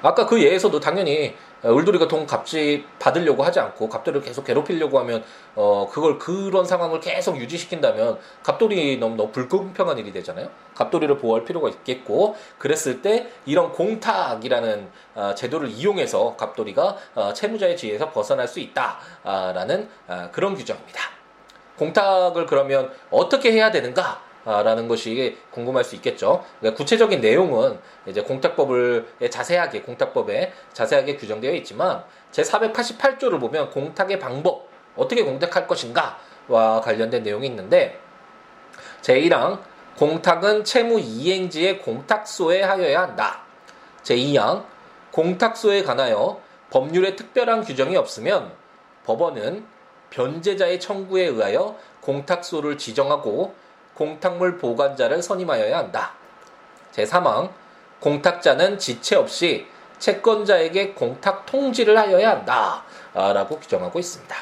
아까 0.01 0.25
그 0.25 0.41
예에서도 0.41 0.79
당연히 0.79 1.36
울돌이가 1.72 2.07
돈 2.07 2.25
갚지 2.25 2.86
받으려고 3.00 3.43
하지 3.43 3.60
않고 3.60 3.89
갑돌이를 3.89 4.22
계속 4.22 4.45
괴롭히려고 4.45 5.00
하면 5.00 5.24
어 5.55 5.88
그걸 5.91 6.19
그런 6.19 6.65
상황을 6.65 7.00
계속 7.00 7.38
유지시킨다면 7.38 8.19
갑돌이 8.43 8.98
너무 8.98 9.15
너무 9.15 9.31
불공평한 9.31 9.98
일이 9.98 10.12
되잖아요. 10.12 10.50
갑돌이를 10.75 11.17
보호할 11.17 11.45
필요가 11.45 11.69
있겠고 11.69 12.36
그랬을 12.57 13.01
때 13.01 13.27
이런 13.45 13.72
공탁이라는 13.72 14.89
어, 15.15 15.34
제도를 15.36 15.69
이용해서 15.69 16.36
갑돌이가 16.36 16.98
어, 17.15 17.34
채무자의 17.34 17.77
지위에서 17.77 18.12
벗어날 18.12 18.48
수 18.48 18.60
있다라는 18.60 19.89
어, 20.07 20.29
그런 20.31 20.55
규정입니다. 20.55 21.01
공탁을 21.77 22.45
그러면 22.45 22.91
어떻게 23.10 23.51
해야 23.51 23.72
되는가? 23.72 24.22
라는 24.46 24.88
것이 24.88 25.38
궁금할 25.50 25.84
수 25.84 25.96
있겠죠. 25.96 26.46
그러니까 26.60 26.78
구체적인 26.78 27.20
내용은 27.20 27.80
이제 28.06 28.22
공탁법을 28.22 29.08
자세하게 29.30 29.82
공탁법에 29.82 30.54
자세하게 30.72 31.18
규정되어 31.18 31.52
있지만 31.56 32.04
제 32.32 32.44
488조를 32.44 33.40
보면 33.40 33.72
공탁의 33.72 34.20
방법 34.20 34.70
어떻게 34.96 35.24
공탁할 35.24 35.68
것인가와 35.68 36.82
관련된 36.82 37.24
내용이 37.24 37.48
있는데 37.48 38.00
제1항 39.02 39.62
공탁은 39.98 40.64
채무 40.64 41.00
이행지의 41.00 41.80
공탁소에 41.80 42.62
하여야 42.62 43.02
한다. 43.02 43.42
제2항 44.04 44.66
공탁소에 45.12 45.84
관하여 45.84 46.40
법률에 46.70 47.16
특별한 47.16 47.64
규정이 47.64 47.96
없으면 47.96 48.52
법원은 49.06 49.66
변제자의 50.10 50.80
청구에 50.80 51.25
의하여 51.25 51.78
공탁소를 52.02 52.78
지정하고 52.78 53.56
공탁물 53.96 54.58
보관자를 54.58 55.22
선임하여야 55.22 55.78
한다. 55.78 56.14
제3항 56.94 57.50
공탁자는 58.00 58.78
지체 58.78 59.16
없이 59.16 59.68
채권자에게 60.00 60.94
공탁 60.94 61.46
통지를 61.46 61.98
하여야 61.98 62.30
한다. 62.30 62.84
라고 63.14 63.60
규정하고 63.60 63.98
있습니다. 63.98 64.36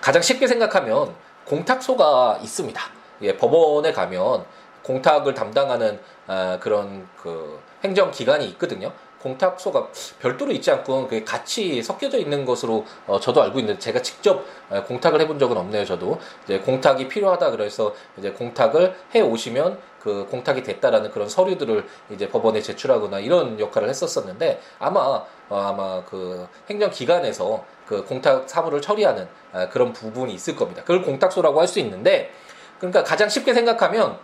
가장 0.00 0.22
쉽게 0.22 0.46
생각하면 0.46 1.14
공탁소가 1.44 2.38
있습니다. 2.42 2.80
예, 3.22 3.36
법원에 3.36 3.92
가면 3.92 4.44
공탁을 4.82 5.34
담당하는 5.34 6.00
아, 6.26 6.58
그런 6.60 7.08
그 7.22 7.60
행정기관이 7.84 8.46
있거든요. 8.50 8.92
공탁소가 9.24 9.88
별도로 10.20 10.52
있지 10.52 10.70
않고 10.70 11.08
같이 11.24 11.82
섞여져 11.82 12.18
있는 12.18 12.44
것으로 12.44 12.84
어, 13.06 13.18
저도 13.18 13.42
알고 13.42 13.58
있는데 13.60 13.78
제가 13.80 14.02
직접 14.02 14.44
어, 14.70 14.84
공탁을 14.84 15.20
해본 15.22 15.38
적은 15.38 15.56
없네요. 15.56 15.84
저도 15.84 16.20
이제 16.44 16.58
공탁이 16.58 17.08
필요하다 17.08 17.50
그래서 17.50 17.94
이제 18.18 18.30
공탁을 18.30 18.94
해 19.14 19.20
오시면 19.22 19.78
그 20.00 20.26
공탁이 20.30 20.62
됐다라는 20.62 21.10
그런 21.10 21.28
서류들을 21.28 21.86
이제 22.10 22.28
법원에 22.28 22.60
제출하거나 22.60 23.20
이런 23.20 23.58
역할을 23.58 23.88
했었었는데 23.88 24.60
아마 24.78 25.00
어, 25.00 25.24
아마 25.48 26.04
그 26.04 26.46
행정기관에서 26.68 27.64
그 27.86 28.04
공탁 28.04 28.48
사무를 28.48 28.80
처리하는 28.82 29.28
아, 29.52 29.68
그런 29.68 29.92
부분이 29.92 30.32
있을 30.34 30.56
겁니다. 30.56 30.82
그걸 30.82 31.02
공탁소라고 31.02 31.60
할 31.60 31.66
수 31.66 31.78
있는데 31.80 32.30
그러니까 32.78 33.02
가장 33.02 33.28
쉽게 33.28 33.54
생각하면 33.54 34.18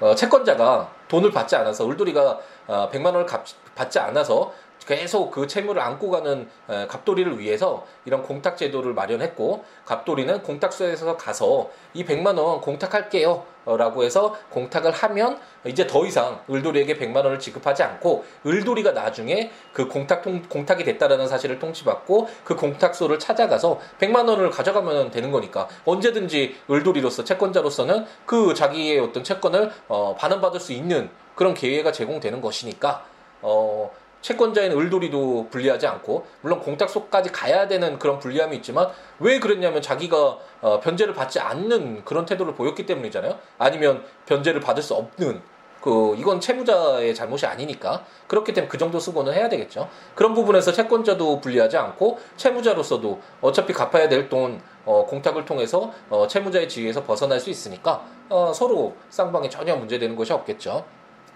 어, 0.00 0.14
채권자가 0.14 0.90
돈을 1.08 1.30
받지 1.30 1.56
않아서 1.56 1.84
울돌이가 1.86 2.38
어, 2.66 2.90
100만 2.92 3.06
원을 3.06 3.26
갚, 3.26 3.44
받지 3.74 3.98
않아서 3.98 4.52
계속 4.86 5.30
그 5.30 5.46
채무를 5.46 5.80
안고 5.80 6.10
가는 6.10 6.48
에, 6.68 6.86
갑돌이를 6.86 7.38
위해서 7.38 7.86
이런 8.04 8.22
공탁 8.22 8.56
제도를 8.56 8.94
마련했고 8.94 9.64
갑돌이는 9.86 10.42
공탁소에서 10.42 11.16
가서 11.16 11.70
이 11.94 12.04
100만 12.04 12.38
원 12.38 12.60
공탁할게요 12.60 13.54
라고 13.66 14.04
해서 14.04 14.36
공탁을 14.50 14.92
하면 14.92 15.40
이제 15.64 15.86
더 15.86 16.04
이상 16.04 16.40
을돌이에게 16.50 16.98
100만 16.98 17.16
원을 17.16 17.38
지급하지 17.38 17.82
않고 17.82 18.26
을돌이가 18.44 18.92
나중에 18.92 19.50
그 19.72 19.88
공탁 19.88 20.20
통, 20.20 20.42
공탁이 20.42 20.84
됐다라는 20.84 21.26
사실을 21.28 21.58
통지받고 21.58 22.28
그 22.44 22.56
공탁소를 22.56 23.18
찾아가서 23.18 23.80
100만 23.98 24.28
원을 24.28 24.50
가져가면 24.50 25.10
되는 25.10 25.30
거니까 25.30 25.66
언제든지 25.86 26.56
을돌이로서 26.70 27.24
채권자로서는 27.24 28.04
그 28.26 28.52
자기의 28.52 29.00
어떤 29.00 29.24
채권을 29.24 29.72
어, 29.88 30.14
반환받을 30.18 30.60
수 30.60 30.74
있는 30.74 31.08
그런 31.34 31.54
기회가 31.54 31.90
제공되는 31.90 32.42
것이니까 32.42 33.13
어, 33.44 33.90
채권자인 34.22 34.72
을돌이도 34.72 35.48
불리하지 35.50 35.86
않고 35.86 36.26
물론 36.40 36.60
공탁소까지 36.60 37.30
가야 37.30 37.68
되는 37.68 37.98
그런 37.98 38.18
불리함이 38.18 38.56
있지만 38.56 38.88
왜 39.20 39.38
그랬냐면 39.38 39.82
자기가 39.82 40.38
어, 40.62 40.80
변제를 40.80 41.12
받지 41.12 41.38
않는 41.40 42.04
그런 42.06 42.24
태도를 42.24 42.54
보였기 42.54 42.86
때문이잖아요. 42.86 43.38
아니면 43.58 44.02
변제를 44.24 44.60
받을 44.60 44.82
수 44.82 44.94
없는 44.94 45.42
그 45.82 46.16
이건 46.16 46.40
채무자의 46.40 47.14
잘못이 47.14 47.44
아니니까 47.44 48.06
그렇기 48.26 48.54
때문에 48.54 48.70
그 48.70 48.78
정도 48.78 48.98
수고는 48.98 49.34
해야 49.34 49.50
되겠죠. 49.50 49.90
그런 50.14 50.32
부분에서 50.32 50.72
채권자도 50.72 51.42
불리하지 51.42 51.76
않고 51.76 52.18
채무자로서도 52.38 53.20
어차피 53.42 53.74
갚아야 53.74 54.08
될 54.08 54.30
돈 54.30 54.62
어, 54.86 55.04
공탁을 55.04 55.44
통해서 55.44 55.92
어, 56.08 56.26
채무자의 56.26 56.70
지위에서 56.70 57.04
벗어날 57.04 57.38
수 57.38 57.50
있으니까 57.50 58.02
어, 58.30 58.52
서로 58.54 58.94
쌍방에 59.10 59.50
전혀 59.50 59.76
문제되는 59.76 60.16
것이 60.16 60.32
없겠죠. 60.32 60.86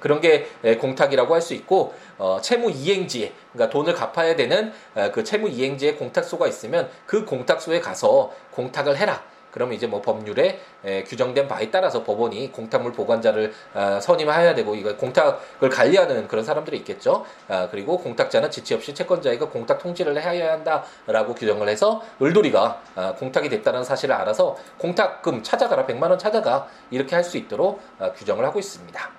그런 0.01 0.21
게 0.21 0.49
공탁이라고 0.81 1.35
할 1.35 1.41
수 1.41 1.55
있고 1.55 1.95
어, 2.19 2.41
채무 2.43 2.71
이행지에 2.71 3.33
그러니까 3.53 3.73
돈을 3.73 3.95
갚아야 3.95 4.37
되는 4.37 4.73
그 5.13 5.25
채무 5.25 5.49
이행지에 5.49 5.95
공탁소가 5.95 6.47
있으면 6.49 6.91
그 7.07 7.25
공탁소에 7.25 7.81
가서 7.81 8.33
공탁을 8.53 8.97
해라. 8.97 9.23
그러면 9.51 9.75
이제 9.75 9.87
뭐 9.87 10.03
법률에 10.03 10.61
에, 10.85 11.05
규정된 11.05 11.49
바에 11.49 11.71
따라서 11.71 12.05
법원이 12.05 12.53
공탁물 12.53 12.93
보관자를 12.93 13.53
아, 13.75 13.99
선임해야 13.99 14.55
되고 14.55 14.75
이거 14.75 14.95
공탁을 14.97 15.71
관리하는 15.71 16.29
그런 16.29 16.45
사람들이 16.45 16.77
있겠죠. 16.79 17.25
아, 17.49 17.69
그리고 17.71 17.99
공탁자는 17.99 18.51
지체 18.51 18.75
없이 18.75 18.95
채권자에게 18.95 19.47
공탁 19.47 19.79
통지를 19.79 20.21
해야 20.23 20.53
한다라고 20.53 21.35
규정을 21.35 21.69
해서 21.69 22.03
을돌이가 22.21 22.83
아, 22.95 23.15
공탁이 23.15 23.49
됐다는 23.49 23.85
사실을 23.85 24.15
알아서 24.17 24.57
공탁금 24.77 25.43
찾아가라 25.43 25.87
100만 25.87 26.11
원 26.11 26.19
찾아가 26.19 26.69
이렇게 26.91 27.15
할 27.15 27.25
수 27.25 27.37
있도록 27.39 27.81
아, 27.99 28.13
규정을 28.13 28.45
하고 28.45 28.59
있습니다. 28.59 29.18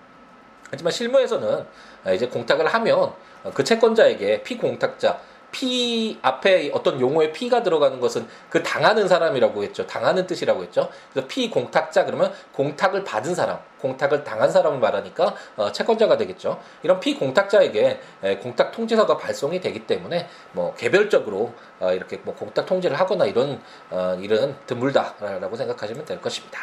하지만 0.71 0.91
실무에서는 0.91 1.65
아, 2.05 2.11
이제 2.11 2.27
공탁을 2.27 2.67
하면 2.67 3.13
그 3.53 3.63
채권자에게 3.63 4.43
피공탁자 4.43 5.19
피 5.51 6.19
앞에 6.21 6.71
어떤 6.73 6.99
용어에 6.99 7.31
피가 7.31 7.63
들어가는 7.63 7.99
것은 7.99 8.27
그 8.49 8.61
당하는 8.61 9.07
사람이라고 9.07 9.63
했죠. 9.63 9.85
당하는 9.87 10.27
뜻이라고 10.27 10.63
했죠. 10.63 10.89
그래서 11.11 11.27
피 11.27 11.49
공탁자 11.49 12.05
그러면 12.05 12.31
공탁을 12.53 13.03
받은 13.03 13.33
사람, 13.33 13.59
공탁을 13.79 14.23
당한 14.23 14.51
사람을 14.51 14.79
말하니까 14.79 15.35
어, 15.55 15.71
채권자가 15.71 16.17
되겠죠. 16.17 16.59
이런 16.83 16.99
피 16.99 17.15
공탁자에게 17.15 17.99
에, 18.23 18.37
공탁 18.37 18.71
통지서가 18.71 19.17
발송이 19.17 19.59
되기 19.59 19.87
때문에 19.87 20.27
뭐 20.51 20.73
개별적으로 20.75 21.53
어, 21.79 21.93
이렇게 21.93 22.17
뭐 22.17 22.35
공탁 22.35 22.65
통지를 22.65 22.99
하거나 22.99 23.25
이런 23.25 23.59
어, 23.89 24.17
일은 24.21 24.55
드물다라고 24.67 25.55
생각하시면 25.55 26.05
될 26.05 26.21
것입니다. 26.21 26.59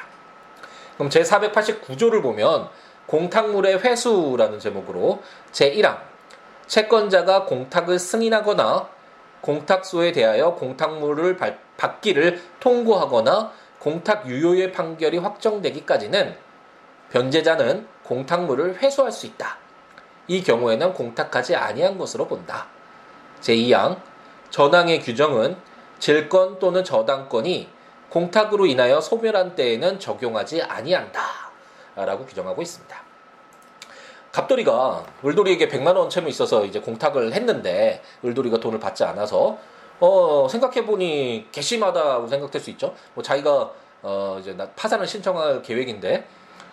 그럼 0.96 1.10
제 1.10 1.22
489조를 1.22 2.22
보면 2.22 2.68
공탁물의 3.06 3.78
회수라는 3.78 4.58
제목으로 4.58 5.22
제 5.52 5.72
1항 5.72 5.98
채권자가 6.66 7.44
공탁을 7.44 7.98
승인하거나 7.98 8.88
공탁소에 9.40 10.12
대하여 10.12 10.54
공탁물을 10.54 11.36
받기를 11.76 12.42
통고하거나 12.58 13.52
공탁 13.78 14.26
유효의 14.26 14.72
판결이 14.72 15.18
확정되기까지는 15.18 16.36
변제자는 17.12 17.86
공탁물을 18.02 18.82
회수할 18.82 19.12
수 19.12 19.26
있다. 19.26 19.58
이 20.26 20.42
경우에는 20.42 20.92
공탁하지 20.92 21.54
아니한 21.54 21.96
것으로 21.98 22.26
본다. 22.26 22.66
제2항 23.40 24.00
전항의 24.50 25.02
규정은 25.02 25.56
질권 26.00 26.58
또는 26.58 26.82
저당권이 26.82 27.68
공탁으로 28.08 28.66
인하여 28.66 29.00
소멸한 29.00 29.54
때에는 29.54 30.00
적용하지 30.00 30.62
아니한다. 30.62 31.45
라고 31.96 32.26
규정하고 32.26 32.60
있습니다. 32.62 32.96
갑돌이가 34.32 35.04
을돌이에게 35.24 35.68
100만 35.68 35.96
원 35.96 36.10
채무 36.10 36.28
있어서 36.28 36.64
이제 36.64 36.80
공탁을 36.80 37.32
했는데 37.32 38.02
을돌이가 38.24 38.58
돈을 38.60 38.78
받지 38.78 39.02
않아서 39.04 39.56
어 39.98 40.46
생각해 40.50 40.84
보니 40.84 41.48
괘씸하다고 41.52 42.28
생각될 42.28 42.60
수 42.60 42.68
있죠. 42.70 42.94
뭐 43.14 43.22
자기가 43.24 43.70
어 44.02 44.36
이제 44.38 44.54
파산을 44.76 45.06
신청할 45.06 45.62
계획인데 45.62 46.26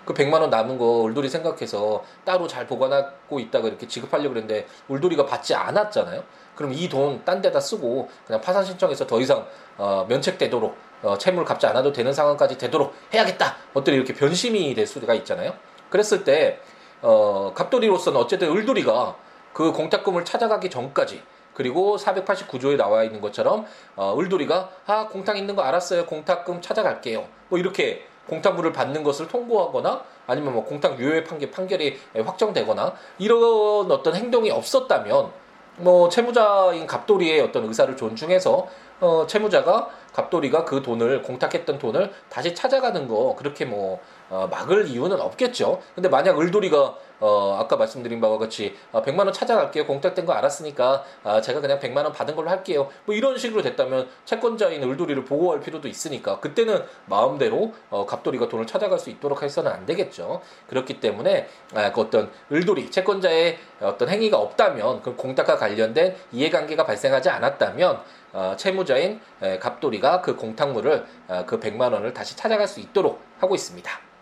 그 0.04 0.14
100만 0.14 0.42
원 0.42 0.50
남은 0.50 0.78
거 0.78 0.86
울돌이 0.86 1.30
생각해서 1.30 2.04
따로 2.26 2.46
잘 2.48 2.68
보관하고 2.68 3.40
있다가 3.40 3.70
이렇게 3.70 3.88
지급하려고 3.88 4.30
그랬는데 4.34 4.68
울돌이가 4.90 5.26
받지 5.26 5.56
않았잖아요. 5.56 6.22
그럼 6.56 6.74
이 6.74 6.90
돈 6.90 7.24
딴 7.24 7.42
데다 7.42 7.62
쓰고 7.62 8.10
그냥 8.28 8.42
파산 8.42 8.66
신청해서 8.66 9.08
더 9.08 9.22
이상 9.22 9.48
어, 9.78 10.06
면책되도록 10.10 10.76
어, 11.04 11.18
채무를 11.18 11.46
갚지 11.46 11.68
않아도 11.68 11.94
되는 11.94 12.12
상황까지 12.12 12.58
되도록 12.58 12.94
해야겠다. 13.14 13.58
어떤 13.74 13.94
이렇게 13.94 14.14
변심이 14.14 14.74
될 14.74 14.88
수가 14.88 15.14
있잖아요. 15.14 15.54
그랬을 15.90 16.24
때 16.24 16.60
어, 17.02 17.52
갑돌이로서는 17.54 18.20
어쨌든 18.20 18.50
을돌이가 18.50 19.16
그 19.54 19.72
공탁금을 19.72 20.26
찾아가기 20.26 20.70
전까지 20.70 21.22
그리고 21.54 21.98
489조에 21.98 22.78
나와 22.78 23.04
있는 23.04 23.22
것처럼 23.22 23.66
어, 23.96 24.18
을돌이가 24.18 24.70
아 24.88 25.08
공탁 25.08 25.38
있는 25.38 25.56
거 25.56 25.62
알았어요 25.62 26.06
공탁금 26.08 26.62
찾아갈게요 26.62 27.28
뭐 27.50 27.60
이렇게 27.60 28.06
공탁물을 28.28 28.72
받는 28.74 29.04
것을 29.04 29.28
통보하거나 29.28 30.04
아니면 30.26 30.54
뭐 30.54 30.64
공탁 30.64 31.00
유효의 31.00 31.26
판결 31.26 31.52
판결이 31.52 32.00
확정되거나 32.26 32.96
이런 33.20 33.92
어떤 33.92 34.16
행동이 34.16 34.50
없었다면 34.50 35.32
뭐 35.78 36.10
채무자인 36.10 36.86
갑돌이의 36.86 37.42
어떤 37.42 37.66
의사를 37.66 37.96
존중해서 37.98 38.68
어, 39.00 39.26
채무자가 39.28 39.90
갑돌이가 40.14 40.66
그 40.66 40.82
돈을 40.82 41.24
공탁했던 41.24 41.80
돈을 41.80 42.12
다시 42.30 42.54
찾아가는 42.54 43.08
거 43.08 43.36
그렇게 43.38 43.66
뭐 43.66 44.00
어, 44.34 44.48
막을 44.48 44.88
이유는 44.88 45.22
없겠죠. 45.22 45.80
근데 45.94 46.10
만약 46.10 46.40
을돌이가 46.40 46.98
어, 47.20 47.58
아까 47.60 47.78
말씀드린 47.78 48.20
바와 48.20 48.40
같이 48.40 48.76
어, 48.92 49.04
100만 49.04 49.20
원 49.20 49.32
찾아갈게요. 49.32 49.86
공탁된 49.86 50.26
거 50.26 50.34
알았으니까 50.34 51.04
아, 51.24 51.40
제가 51.40 51.62
그냥 51.62 51.80
100만 51.80 51.98
원 51.98 52.12
받은 52.12 52.36
걸로 52.36 52.50
할게요. 52.50 52.90
뭐 53.06 53.14
이런 53.14 53.38
식으로 53.38 53.62
됐다면 53.62 54.10
채권자인 54.26 54.82
을돌이를 54.82 55.24
보호할 55.24 55.60
필요도 55.60 55.88
있으니까 55.88 56.40
그때는 56.40 56.84
마음대로 57.06 57.74
어, 57.92 58.08
갑돌이가 58.08 58.50
돈을 58.50 58.66
찾아갈 58.66 58.98
수 58.98 59.12
있도록 59.12 59.44
해서는 59.44 59.72
안 59.72 59.86
되겠죠. 59.86 60.42
그렇기 60.68 61.00
때문에 61.00 61.48
아, 61.76 61.92
그 61.92 62.02
어떤 62.02 62.32
을돌이 62.52 62.90
채권자의 62.90 63.60
어떤 63.82 64.10
행위가 64.10 64.40
없다면 64.40 65.04
그 65.04 65.16
공탁과 65.16 65.58
관련된 65.58 66.16
이해관계가 66.32 66.88
발생하지 66.88 67.30
않았다면 67.30 68.02
어, 68.34 68.56
채무자인 68.58 69.22
에, 69.44 69.60
갑돌이가 69.60 70.22
그 70.22 70.36
공탁물을 70.36 71.06
어, 71.28 71.44
그 71.46 71.60
100만 71.60 71.94
원을 71.94 72.16
다시 72.16 72.36
찾아갈 72.36 72.68
수 72.68 72.80
있도록 72.80 73.22
하고 73.40 73.54
있습니다. 73.54 74.13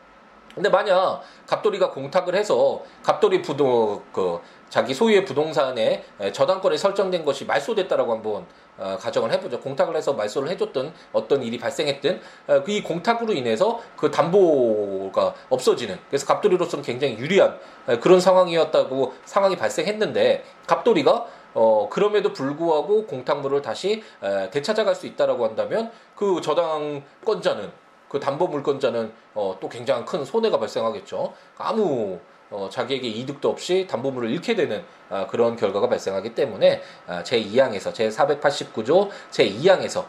근데 0.54 0.70
만약 0.70 1.22
갑돌이가 1.48 1.92
공탁을 1.92 2.36
해서 2.36 2.82
갑돌이 3.04 3.42
부동 3.42 4.02
그 4.12 4.40
자기 4.70 4.94
소유의 4.94 5.26
부동산에 5.26 6.04
저당권이 6.34 6.78
설정된 6.78 7.26
것이 7.26 7.46
말소됐다라고 7.46 8.14
한번 8.14 8.46
어, 8.78 8.98
가정을 8.98 9.32
해보죠. 9.34 9.60
공탁을 9.60 9.96
해서 9.96 10.14
말소를 10.14 10.50
해줬던 10.50 10.94
어떤 11.14 11.44
일이 11.44 11.60
발생했든 11.60 12.20
어, 12.48 12.64
이 12.68 12.82
공탁으로 12.82 13.34
인해서 13.34 13.80
그 13.96 14.10
담보가 14.10 15.36
없어지는 15.50 16.00
그래서 16.08 16.26
갑돌이로서는 16.26 16.84
굉장히 16.84 17.18
유리한 17.18 17.60
어, 17.88 18.00
그런 18.00 18.20
상황이었다고 18.20 19.14
상황이 19.26 19.56
발생했는데 19.56 20.44
갑돌이가 20.66 21.28
어, 21.54 21.90
그럼에도 21.92 22.34
불구하고 22.34 23.06
공탁물을 23.06 23.62
다시 23.62 24.02
에, 24.24 24.50
되찾아갈 24.50 24.96
수 24.96 25.06
있다라고 25.06 25.46
한다면 25.46 25.92
그 26.16 26.42
저당권자는 26.42 27.72
그 28.12 28.20
담보 28.20 28.48
물권자는 28.48 29.14
어, 29.36 29.58
또 29.62 29.70
굉장히 29.70 30.04
큰 30.04 30.26
손해가 30.26 30.60
발생하겠죠. 30.60 31.34
아무 31.58 32.20
어, 32.50 32.68
자기에게 32.70 33.08
이득도 33.08 33.50
없이 33.50 33.88
담보물을 33.90 34.30
잃게 34.30 34.54
되는 34.54 34.84
아, 35.10 35.26
그런 35.28 35.56
결과가 35.56 35.88
발생하기 35.88 36.36
때문에 36.36 36.82
아, 37.08 37.24
제2항에서 37.24 37.94
제489조 37.94 39.10
제2항에서 39.32 40.04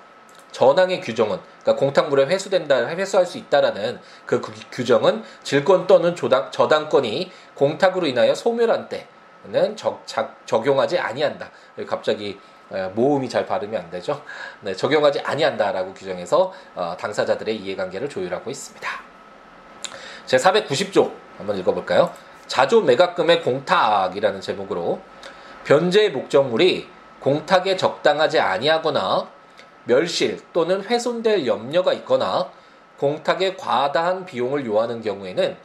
전항의 0.50 1.00
규정은 1.00 1.38
그러니까 1.62 1.76
공탁물에 1.76 2.26
회수된다 2.26 2.88
회수할 2.88 3.24
수 3.24 3.38
있다라는 3.38 4.00
그 4.26 4.40
규정은 4.72 5.22
질권 5.44 5.86
또는 5.86 6.16
조당, 6.16 6.50
저당권이 6.50 7.30
공탁으로 7.54 8.08
인하여 8.08 8.34
소멸한 8.34 8.88
때는 8.88 9.76
적, 9.76 10.02
작, 10.06 10.44
적용하지 10.44 10.98
아니한다. 10.98 11.52
갑자기 11.86 12.30
예, 12.30 12.51
모음이 12.94 13.28
잘 13.28 13.46
발음이 13.46 13.76
안 13.76 13.90
되죠. 13.90 14.22
네, 14.60 14.74
적용하지 14.74 15.20
아니한다라고 15.20 15.94
규정해서 15.94 16.52
어, 16.74 16.96
당사자들의 16.98 17.56
이해관계를 17.56 18.08
조율하고 18.08 18.50
있습니다. 18.50 18.88
제 20.26 20.36
490조 20.36 21.12
한번 21.38 21.56
읽어볼까요? 21.58 22.12
자조 22.46 22.82
매각금의 22.82 23.42
공탁이라는 23.42 24.40
제목으로 24.40 25.00
변제의 25.64 26.10
목적물이 26.10 26.88
공탁에 27.20 27.76
적당하지 27.76 28.40
아니하거나 28.40 29.28
멸실 29.84 30.40
또는 30.52 30.82
훼손될 30.82 31.46
염려가 31.46 31.92
있거나 31.94 32.50
공탁에 32.98 33.56
과다한 33.56 34.24
비용을 34.24 34.66
요하는 34.66 35.02
경우에는 35.02 35.56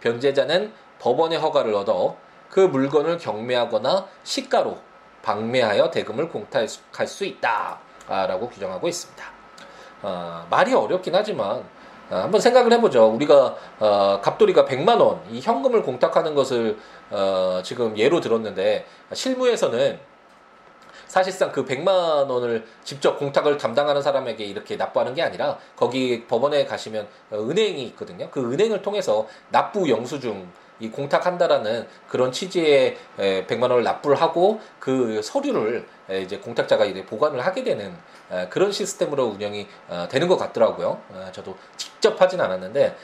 변제자는 0.00 0.72
법원의 0.98 1.38
허가를 1.38 1.74
얻어 1.74 2.16
그 2.50 2.60
물건을 2.60 3.18
경매하거나 3.18 4.06
시가로 4.22 4.78
방매하여 5.24 5.90
대금을 5.90 6.28
공탁할 6.28 6.68
수 7.06 7.24
있다라고 7.24 8.48
규정하고 8.50 8.86
있습니다. 8.86 9.24
어, 10.02 10.46
말이 10.50 10.74
어렵긴 10.74 11.14
하지만 11.14 11.64
어, 12.10 12.16
한번 12.16 12.40
생각을 12.40 12.70
해보죠. 12.74 13.06
우리가 13.06 13.56
어, 13.80 14.20
갑돌이가 14.22 14.66
100만 14.66 15.00
원 15.00 15.22
이 15.30 15.40
현금을 15.40 15.82
공탁하는 15.82 16.34
것을 16.34 16.76
어, 17.10 17.60
지금 17.64 17.96
예로 17.96 18.20
들었는데 18.20 18.86
실무에서는 19.12 19.98
사실상 21.06 21.52
그 21.52 21.64
100만 21.64 22.28
원을 22.28 22.66
직접 22.82 23.18
공탁을 23.18 23.56
담당하는 23.56 24.02
사람에게 24.02 24.44
이렇게 24.44 24.76
납부하는 24.76 25.14
게 25.14 25.22
아니라 25.22 25.58
거기 25.76 26.26
법원에 26.26 26.64
가시면 26.64 27.06
은행이 27.32 27.82
있거든요. 27.88 28.28
그 28.30 28.52
은행을 28.52 28.82
통해서 28.82 29.26
납부 29.50 29.88
영수증 29.88 30.50
이 30.80 30.90
공탁한다라는 30.90 31.86
그런 32.08 32.32
취지의 32.32 32.96
100만 33.18 33.62
원을 33.62 33.84
납부를 33.84 34.20
하고 34.20 34.60
그 34.80 35.22
서류를 35.22 35.86
이제 36.22 36.38
공탁자가 36.38 36.84
이제 36.84 37.04
보관을 37.06 37.40
하게 37.46 37.64
되는 37.64 37.94
그런 38.50 38.72
시스템으로 38.72 39.26
운영이 39.26 39.66
어, 39.88 40.08
되는 40.10 40.26
것 40.28 40.36
같더라고요. 40.36 41.00
어, 41.10 41.28
저도 41.32 41.56
직접 41.76 42.20
하진 42.20 42.40
않았는데 42.40 42.96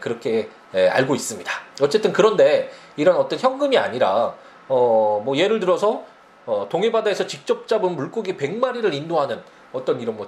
그렇게 0.00 0.48
알고 0.72 1.14
있습니다. 1.14 1.50
어쨌든 1.80 2.12
그런데 2.12 2.70
이런 2.96 3.16
어떤 3.16 3.38
현금이 3.38 3.76
아니라 3.76 4.34
어 4.68 5.20
뭐 5.24 5.36
예를 5.36 5.60
들어서 5.60 6.04
어 6.46 6.66
동해바다에서 6.68 7.26
직접 7.26 7.66
잡은 7.66 7.96
물고기 7.96 8.36
100마리를 8.36 8.92
인도하는 8.94 9.42
어떤 9.72 10.00
이런 10.00 10.16
뭐 10.16 10.26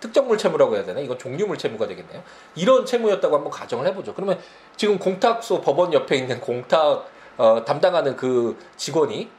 특정 0.00 0.26
물 0.26 0.38
채무라고 0.38 0.74
해야 0.74 0.84
되나? 0.84 1.00
이건 1.00 1.18
종류 1.18 1.46
물 1.46 1.58
채무가 1.58 1.86
되겠네요. 1.86 2.22
이런 2.56 2.86
채무였다고 2.86 3.36
한번 3.36 3.52
가정을 3.52 3.86
해보죠. 3.88 4.14
그러면 4.14 4.38
지금 4.76 4.98
공탁소 4.98 5.60
법원 5.60 5.92
옆에 5.92 6.16
있는 6.16 6.40
공탁 6.40 7.06
어, 7.36 7.64
담당하는 7.64 8.16
그 8.16 8.56
직원이 8.76 9.30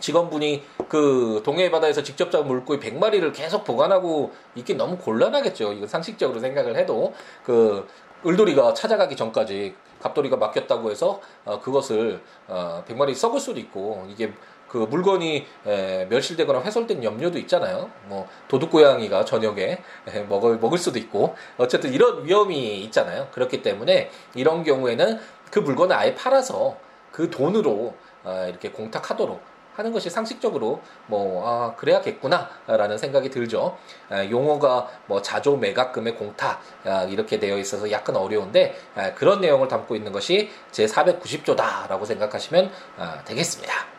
직원분이 0.00 0.64
그 0.88 1.42
동해 1.44 1.70
바다에서 1.70 2.02
직접 2.02 2.30
잡은 2.30 2.46
물고기 2.46 2.78
100마리를 2.78 3.32
계속 3.32 3.64
보관하고 3.64 4.32
있긴 4.54 4.76
너무 4.76 4.98
곤란하겠죠. 4.98 5.72
이건 5.72 5.88
상식적으로 5.88 6.40
생각을 6.40 6.76
해도 6.76 7.14
그 7.44 7.86
을돌이가 8.26 8.74
찾아가기 8.74 9.16
전까지 9.16 9.74
갑돌이가 10.00 10.36
맡겼다고 10.36 10.90
해서 10.90 11.20
어, 11.44 11.60
그것을 11.60 12.20
어, 12.48 12.84
100마리 12.86 13.14
썩을 13.14 13.40
수도 13.40 13.58
있고 13.60 14.06
이게 14.08 14.32
그 14.74 14.78
물건이 14.78 15.46
에, 15.66 16.06
멸실되거나 16.06 16.60
훼손된 16.62 17.04
염려도 17.04 17.38
있잖아요. 17.38 17.92
뭐 18.06 18.28
도둑 18.48 18.72
고양이가 18.72 19.24
저녁에 19.24 19.78
에, 20.08 20.20
먹을 20.28 20.58
먹을 20.58 20.78
수도 20.78 20.98
있고 20.98 21.36
어쨌든 21.58 21.92
이런 21.92 22.26
위험이 22.26 22.80
있잖아요. 22.80 23.28
그렇기 23.30 23.62
때문에 23.62 24.10
이런 24.34 24.64
경우에는 24.64 25.20
그 25.52 25.60
물건을 25.60 25.94
아예 25.94 26.16
팔아서 26.16 26.76
그 27.12 27.30
돈으로 27.30 27.94
어, 28.24 28.46
이렇게 28.48 28.70
공탁하도록 28.70 29.40
하는 29.76 29.92
것이 29.92 30.10
상식적으로 30.10 30.80
뭐 31.06 31.48
아, 31.48 31.76
그래야겠구나라는 31.76 32.98
생각이 32.98 33.30
들죠. 33.30 33.78
아, 34.10 34.28
용어가 34.28 34.88
뭐 35.06 35.22
자조 35.22 35.56
매각금의 35.58 36.16
공탁 36.16 36.60
아, 36.84 37.04
이렇게 37.04 37.38
되어 37.38 37.58
있어서 37.58 37.92
약간 37.92 38.16
어려운데 38.16 38.74
아, 38.96 39.14
그런 39.14 39.40
내용을 39.40 39.68
담고 39.68 39.94
있는 39.94 40.10
것이 40.10 40.50
제 40.72 40.86
490조다라고 40.86 42.06
생각하시면 42.06 42.72
아, 42.98 43.22
되겠습니다. 43.24 43.93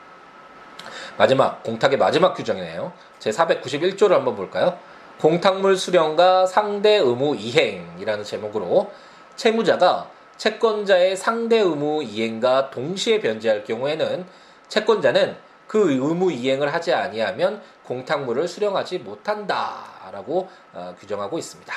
마지막 1.18 1.64
공탁의 1.64 1.98
마지막 1.98 2.34
규정이네요. 2.34 2.92
제 3.20 3.30
491조를 3.30 4.10
한번 4.10 4.36
볼까요? 4.36 4.78
공탁물 5.20 5.78
수령과 5.78 6.46
상대 6.46 6.98
의무 6.98 7.36
이행이라는 7.36 8.24
제목으로 8.24 8.92
채무자가 9.36 10.10
채권자의 10.38 11.16
상대 11.16 11.58
의무 11.60 12.04
이행과 12.04 12.70
동시에 12.70 13.22
변제할 13.22 13.64
경우에는 13.64 14.26
채권자는 14.68 15.38
그 15.68 15.92
의무 15.92 16.32
이행을 16.32 16.74
하지 16.74 16.94
아니하면 16.94 17.62
공탁물을 17.86 18.48
수령하지 18.48 19.00
못한다라고 19.00 20.50
어, 20.74 20.96
규정하고 21.00 21.38
있습니다. 21.38 21.74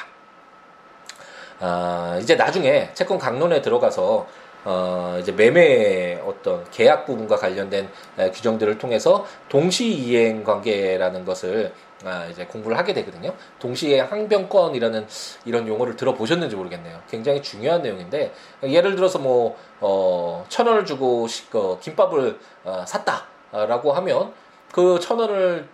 어, 1.61 2.19
이제 2.21 2.35
나중에 2.35 2.91
채권 2.95 3.19
강론에 3.19 3.63
들어가서 3.63 4.27
어, 4.71 5.17
이제 5.19 5.33
매매 5.33 6.21
어떤 6.27 6.63
계약 6.71 7.07
부분과 7.07 7.37
관련된 7.37 7.89
에, 8.19 8.31
규정들을 8.31 8.77
통해서 8.77 9.25
동시 9.49 9.89
이행 9.89 10.45
관계라는 10.45 11.25
것을 11.25 11.73
아, 12.05 12.27
이제 12.27 12.45
공부를 12.45 12.77
하게 12.77 12.93
되거든요. 12.93 13.35
동시에 13.59 14.01
항변권이라는 14.01 15.07
이런 15.47 15.67
용어를 15.67 15.97
들어보셨는지 15.97 16.55
모르겠네요. 16.55 17.01
굉장히 17.11 17.41
중요한 17.43 17.81
내용인데 17.81 18.33
예를 18.63 18.95
들어서 18.95 19.19
뭐 19.19 19.57
어, 19.81 20.45
천 20.51 20.67
원을 20.67 20.85
주고 20.85 21.27
시, 21.29 21.45
어, 21.55 21.79
김밥을 21.81 22.39
어, 22.65 22.85
샀다라고 22.87 23.93
하면 23.95 24.33
그 24.71 24.99
천 25.01 25.19
원을 25.19 25.67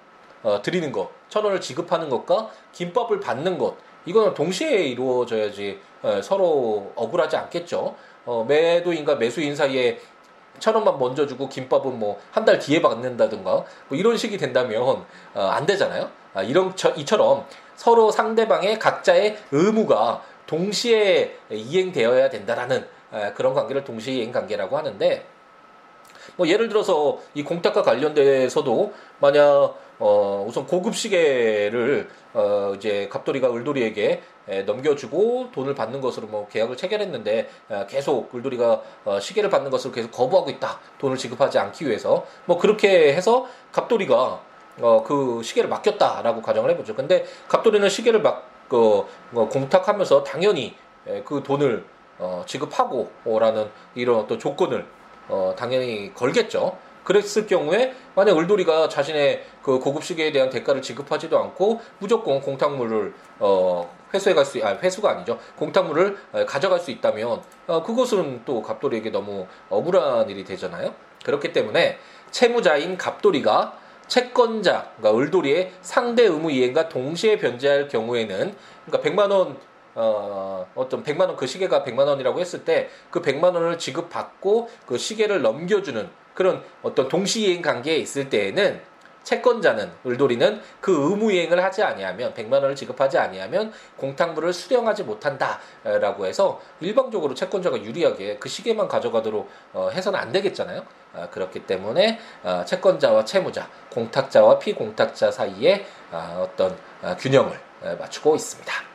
어, 0.45 0.63
드리는 0.63 0.93
것, 0.93 1.11
천 1.29 1.45
원을 1.45 1.61
지급하는 1.61 2.09
것과 2.09 2.51
김밥을 2.73 3.19
받는 3.19 3.59
것 3.59 3.75
이거는 4.07 4.35
동시에 4.35 4.85
이루어져야지 4.85 5.81
어, 6.03 6.21
서로 6.23 6.93
억울하지 6.95 7.37
않겠죠. 7.37 7.97
어, 8.27 8.45
매도인과 8.47 9.17
매수인 9.17 9.55
사이에 9.57 9.99
천 10.61 10.75
원만 10.75 10.99
먼저 10.99 11.27
주고 11.27 11.49
김밥은 11.49 11.99
뭐 11.99 12.19
한 12.33 12.45
달 12.45 12.59
뒤에 12.59 12.81
받는다든가 12.81 13.51
뭐 13.89 13.99
이런 13.99 14.17
식이 14.17 14.39
된다면 14.39 15.05
어, 15.35 15.41
안 15.41 15.67
되잖아요. 15.67 16.11
아, 16.33 16.43
이런 16.43 16.75
저, 16.77 16.91
이처럼 16.91 17.45
서로 17.77 18.11
상대방의 18.11 18.79
각자의 18.79 19.37
의무가 19.53 20.23
동시에 20.47 21.37
이행되어야 21.51 22.29
된다라는 22.31 22.87
에, 23.13 23.33
그런 23.35 23.55
관계를 23.55 23.85
동시 23.85 24.13
이행 24.19 24.31
관계라고 24.33 24.77
하는데 24.77 25.27
뭐 26.37 26.49
예를 26.49 26.69
들어서 26.69 27.19
이 27.35 27.43
공탁과 27.45 27.83
관련돼서도 27.83 28.93
만약 29.21 29.75
어 29.99 30.45
우선 30.49 30.67
고급 30.67 30.97
시계를 30.97 32.09
어 32.35 32.73
이제 32.77 33.09
갑돌이가 33.11 33.53
을돌이에게 33.55 34.23
에, 34.49 34.63
넘겨주고 34.63 35.51
돈을 35.53 35.75
받는 35.75 36.01
것으로 36.01 36.27
뭐 36.27 36.47
계약을 36.49 36.77
체결했는데 36.77 37.49
에, 37.71 37.87
계속 37.89 38.35
을돌이가 38.35 38.83
어, 39.05 39.21
시계를 39.21 39.49
받는 39.49 39.71
것을 39.71 39.93
계속 39.93 40.11
거부하고 40.11 40.51
있다 40.51 40.81
돈을 40.99 41.17
지급하지 41.17 41.59
않기 41.59 41.87
위해서 41.87 42.27
뭐 42.45 42.59
그렇게 42.59 43.15
해서 43.15 43.47
갑돌이가 43.73 44.41
어, 44.81 45.03
그 45.05 45.41
시계를 45.43 45.71
맡겼다라고 45.71 46.43
가정을 46.43 46.71
해보죠. 46.71 46.95
근데 46.95 47.25
갑돌이는 47.49 47.89
시계를 47.89 48.23
막, 48.23 48.51
그, 48.69 49.05
어, 49.33 49.49
공탁하면서 49.49 50.25
당연히 50.25 50.75
에, 51.07 51.23
그 51.23 51.43
돈을 51.43 51.85
어, 52.19 52.43
지급하고라는 52.47 53.71
이런 53.95 54.21
어떤 54.21 54.39
조건을 54.39 54.87
어, 55.29 55.55
당연히 55.57 56.13
걸겠죠. 56.15 56.77
그랬을 57.05 57.47
경우에 57.47 57.95
만약 58.15 58.37
을돌이가 58.39 58.89
자신의 58.89 59.45
그 59.63 59.79
고급 59.79 60.03
시계에 60.05 60.33
대한 60.33 60.51
대가를 60.51 60.83
지급하지도 60.83 61.39
않고 61.39 61.81
무조건 61.99 62.41
공탁물을 62.41 63.15
어, 63.39 63.95
회수해 64.13 64.35
갈 64.35 64.45
수, 64.45 64.65
아, 64.65 64.77
회수가 64.83 65.11
아니죠. 65.11 65.39
공탁물을 65.57 66.17
가져갈 66.47 66.81
수 66.81 66.91
있다면 66.91 67.43
어, 67.67 67.83
그것은 67.83 68.43
또 68.45 68.63
갑돌이에게 68.63 69.11
너무 69.11 69.47
억울한 69.69 70.31
일이 70.31 70.45
되잖아요. 70.45 70.95
그렇기 71.25 71.53
때문에 71.53 71.99
채무자인 72.31 72.97
갑돌이가 72.97 73.79
채권자, 74.07 74.93
그러니까 74.99 75.19
을돌이의 75.23 75.73
상대 75.81 76.25
의무 76.25 76.51
이행과 76.51 76.89
동시에 76.89 77.39
변제할 77.39 77.89
경우에는 77.89 78.55
그러니까 78.87 79.11
100만 79.11 79.31
원 79.31 79.57
어, 79.97 80.67
어떤 80.75 81.03
100만 81.05 81.21
원 81.29 81.37
그 81.37 81.47
시계가 81.47 81.85
100만 81.85 82.07
원이라고 82.07 82.41
했을 82.41 82.65
때 82.65 82.89
그 83.11 83.23
100만 83.23 83.55
원을 83.55 83.79
지급받고 83.79 84.69
그 84.87 84.99
시계를 84.99 85.41
넘겨주는 85.43 86.09
그런 86.35 86.63
어떤 86.83 87.09
동시이행 87.09 87.63
관계에 87.63 87.97
있을 87.97 88.29
때에는 88.29 88.95
채권자는 89.25 89.91
을돌이는 90.07 90.61
그 90.81 91.11
의무 91.11 91.33
이행을 91.33 91.63
하지 91.65 91.83
아니하면 91.83 92.33
100만 92.35 92.55
원을 92.55 92.77
지급하지 92.77 93.19
아니하면 93.19 93.73
공탁물을 93.97 94.53
수령하지 94.53 95.03
못한다라고 95.05 96.27
해서 96.27 96.61
일방적으로 96.81 97.35
채권자가 97.35 97.83
유리하게 97.83 98.37
그 98.39 98.49
시계만 98.49 98.87
가져가도록 98.87 99.51
어, 99.73 99.89
해서는 99.91 100.19
안 100.19 100.31
되겠잖아요. 100.31 100.85
어, 101.15 101.29
그렇기 101.31 101.61
때문에 101.67 102.21
어, 102.43 102.65
채권자와 102.67 103.25
채무자, 103.25 103.69
공탁자와 103.91 104.59
피공탁자 104.59 105.31
사이에 105.31 105.87
어, 106.13 106.47
어떤 106.47 106.77
어, 107.03 107.17
균형을 107.19 107.59
어, 107.83 107.97
맞추고 107.99 108.37
있습니다. 108.37 108.94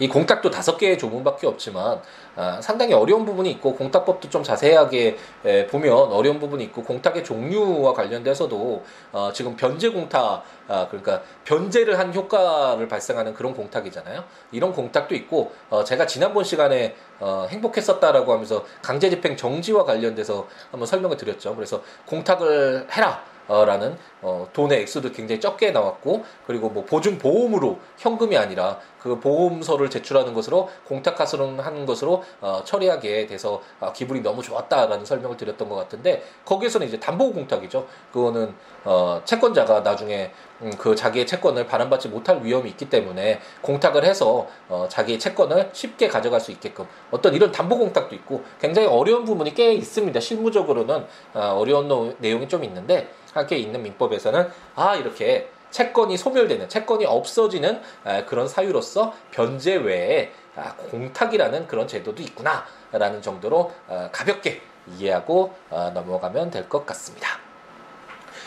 이 0.00 0.08
공탁도 0.08 0.50
다섯 0.50 0.78
개의 0.78 0.98
조문밖에 0.98 1.46
없지만 1.46 2.00
아, 2.34 2.58
상당히 2.62 2.94
어려운 2.94 3.26
부분이 3.26 3.50
있고 3.52 3.74
공탁법도 3.76 4.30
좀 4.30 4.42
자세하게 4.42 5.18
에, 5.44 5.66
보면 5.66 5.92
어려운 5.92 6.40
부분이 6.40 6.64
있고 6.64 6.82
공탁의 6.82 7.22
종류와 7.22 7.92
관련돼서도 7.92 8.82
어, 9.12 9.30
지금 9.32 9.56
변제 9.56 9.90
공탁 9.90 10.42
아, 10.68 10.86
그러니까 10.88 11.22
변제를 11.44 11.98
한 11.98 12.14
효과를 12.14 12.88
발생하는 12.88 13.34
그런 13.34 13.54
공탁이잖아요. 13.54 14.24
이런 14.52 14.72
공탁도 14.72 15.14
있고 15.14 15.52
어, 15.68 15.84
제가 15.84 16.06
지난번 16.06 16.44
시간에 16.44 16.96
어, 17.18 17.46
행복했었다라고 17.50 18.32
하면서 18.32 18.64
강제집행 18.80 19.36
정지와 19.36 19.84
관련돼서 19.84 20.48
한번 20.70 20.86
설명을 20.86 21.18
드렸죠. 21.18 21.54
그래서 21.54 21.82
공탁을 22.06 22.86
해라. 22.90 23.22
라는 23.50 23.98
어, 24.22 24.48
돈의 24.52 24.82
액수도 24.82 25.10
굉장히 25.12 25.40
적게 25.40 25.72
나왔고 25.72 26.24
그리고 26.46 26.68
뭐 26.68 26.84
보증 26.84 27.18
보험으로 27.18 27.78
현금이 27.98 28.36
아니라 28.36 28.78
그 29.00 29.18
보험서를 29.18 29.90
제출하는 29.90 30.34
것으로 30.34 30.68
공탁하수는 30.86 31.58
하는 31.58 31.86
것으로 31.86 32.22
어, 32.40 32.62
처리하게 32.64 33.26
돼서 33.26 33.60
어, 33.80 33.92
기분이 33.92 34.20
너무 34.20 34.42
좋았다라는 34.42 35.04
설명을 35.04 35.36
드렸던 35.36 35.68
것 35.68 35.74
같은데 35.74 36.22
거기에서는 36.44 36.86
이제 36.86 37.00
담보 37.00 37.32
공탁이죠. 37.32 37.86
그거는 38.12 38.54
어, 38.84 39.20
채권자가 39.24 39.80
나중에 39.80 40.30
음, 40.62 40.70
그 40.78 40.94
자기의 40.94 41.26
채권을 41.26 41.66
반환받지 41.66 42.08
못할 42.08 42.44
위험이 42.44 42.70
있기 42.70 42.90
때문에 42.90 43.40
공탁을 43.62 44.04
해서 44.04 44.46
어, 44.68 44.86
자기의 44.88 45.18
채권을 45.18 45.70
쉽게 45.72 46.08
가져갈 46.08 46.40
수 46.40 46.52
있게끔 46.52 46.86
어떤 47.10 47.34
이런 47.34 47.50
담보 47.50 47.78
공탁도 47.78 48.14
있고 48.14 48.44
굉장히 48.60 48.86
어려운 48.86 49.24
부분이 49.24 49.54
꽤 49.54 49.72
있습니다. 49.72 50.20
실무적으로는 50.20 51.06
어, 51.34 51.40
어려운 51.58 51.88
노, 51.88 52.12
내용이 52.18 52.46
좀 52.48 52.64
있는데 52.64 53.08
함께 53.32 53.56
있는 53.56 53.82
민법에서는 53.82 54.48
아 54.76 54.96
이렇게 54.96 55.50
채권이 55.70 56.16
소멸되는 56.16 56.68
채권이 56.68 57.06
없어지는 57.06 57.80
그런 58.26 58.48
사유로서 58.48 59.14
변제 59.30 59.76
외에 59.76 60.32
아, 60.56 60.74
공탁이라는 60.90 61.68
그런 61.68 61.86
제도도 61.86 62.22
있구나라는 62.22 63.22
정도로 63.22 63.72
어, 63.86 64.08
가볍게 64.10 64.60
이해하고 64.98 65.54
어, 65.70 65.90
넘어가면 65.94 66.50
될 66.50 66.68
것 66.68 66.84
같습니다. 66.86 67.38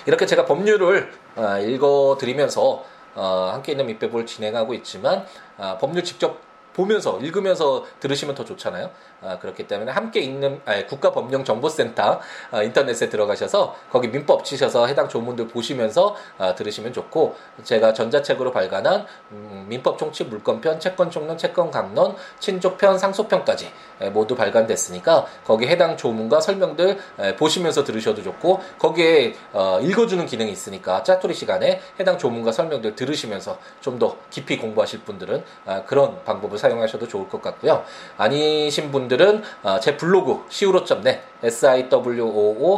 이렇게 0.05 0.25
제가 0.25 0.45
법률을 0.45 1.11
어, 1.37 1.57
읽어드리면서 1.59 2.83
어, 3.15 3.49
함께 3.53 3.71
있는 3.71 3.85
밑배부를 3.87 4.25
진행하고 4.25 4.73
있지만 4.75 5.25
어, 5.57 5.77
법률 5.79 6.03
직접 6.03 6.39
보면서 6.73 7.19
읽으면서 7.19 7.85
들으시면 7.99 8.35
더 8.35 8.43
좋잖아요. 8.43 8.89
아, 9.23 9.39
그렇기 9.39 9.67
때문에 9.67 9.91
함께 9.91 10.19
있는 10.19 10.61
아니, 10.65 10.85
국가법령정보센터 10.85 12.19
아, 12.51 12.63
인터넷에 12.63 13.09
들어가셔서 13.09 13.75
거기 13.91 14.09
민법 14.09 14.43
치셔서 14.43 14.87
해당 14.87 15.07
조문들 15.07 15.47
보시면서 15.47 16.15
아, 16.37 16.53
들으시면 16.53 16.93
좋고 16.93 17.35
제가 17.63 17.93
전자책으로 17.93 18.51
발간한 18.51 19.05
음, 19.31 19.65
민법 19.69 19.97
총칙 19.97 20.27
물권편, 20.29 20.79
채권 20.79 21.09
총론, 21.09 21.37
채권 21.37 21.71
강론, 21.71 22.15
친족편, 22.39 22.97
상속편까지 22.97 23.71
에, 24.01 24.09
모두 24.09 24.35
발간됐으니까 24.35 25.25
거기 25.45 25.67
해당 25.67 25.97
조문과 25.97 26.41
설명들 26.41 26.97
에, 27.19 27.35
보시면서 27.35 27.83
들으셔도 27.83 28.21
좋고 28.21 28.59
거기에 28.79 29.33
어, 29.53 29.79
읽어주는 29.81 30.25
기능이 30.25 30.51
있으니까 30.51 31.03
짜투리 31.03 31.33
시간에 31.33 31.81
해당 31.99 32.17
조문과 32.17 32.51
설명들 32.51 32.95
들으시면서 32.95 33.57
좀 33.79 33.93
더 33.99 34.17
깊이 34.29 34.57
공부하실 34.57 35.01
분들은 35.01 35.43
아, 35.65 35.83
그런 35.83 36.23
방법을 36.23 36.57
사용하셔도 36.57 37.07
좋을 37.07 37.29
것 37.29 37.41
같고요. 37.41 37.83
아니신 38.17 38.91
분들 38.91 39.12
은 39.21 39.43
어, 39.63 39.79
제 39.79 39.97
블로그 39.97 40.45
siwo.net 40.49 41.19
siwoolaw.net에 41.43 42.71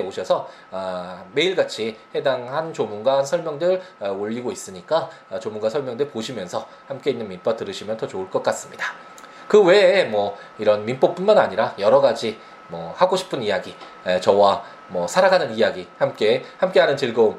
오셔서 0.00 0.48
어, 0.70 1.30
매일같이 1.32 1.96
해당 2.14 2.52
한 2.52 2.72
조문과 2.72 3.24
설명들 3.24 3.82
어, 4.00 4.10
올리고 4.10 4.52
있으니까 4.52 5.10
조문과 5.40 5.68
설명들 5.70 6.08
보시면서 6.08 6.66
함께 6.86 7.10
있는 7.10 7.28
민법 7.28 7.56
들으시면 7.56 7.96
더 7.96 8.06
좋을 8.06 8.30
것 8.30 8.42
같습니다. 8.42 8.86
그 9.48 9.62
외에 9.62 10.04
뭐 10.04 10.36
이런 10.58 10.84
민법뿐만 10.84 11.38
아니라 11.38 11.74
여러 11.78 12.00
가지 12.00 12.38
뭐 12.68 12.94
하고 12.96 13.16
싶은 13.16 13.42
이야기, 13.42 13.74
저와 14.22 14.62
뭐 14.88 15.06
살아가는 15.06 15.54
이야기 15.54 15.86
함께 15.98 16.42
함께하는 16.58 16.96
즐거움 16.96 17.38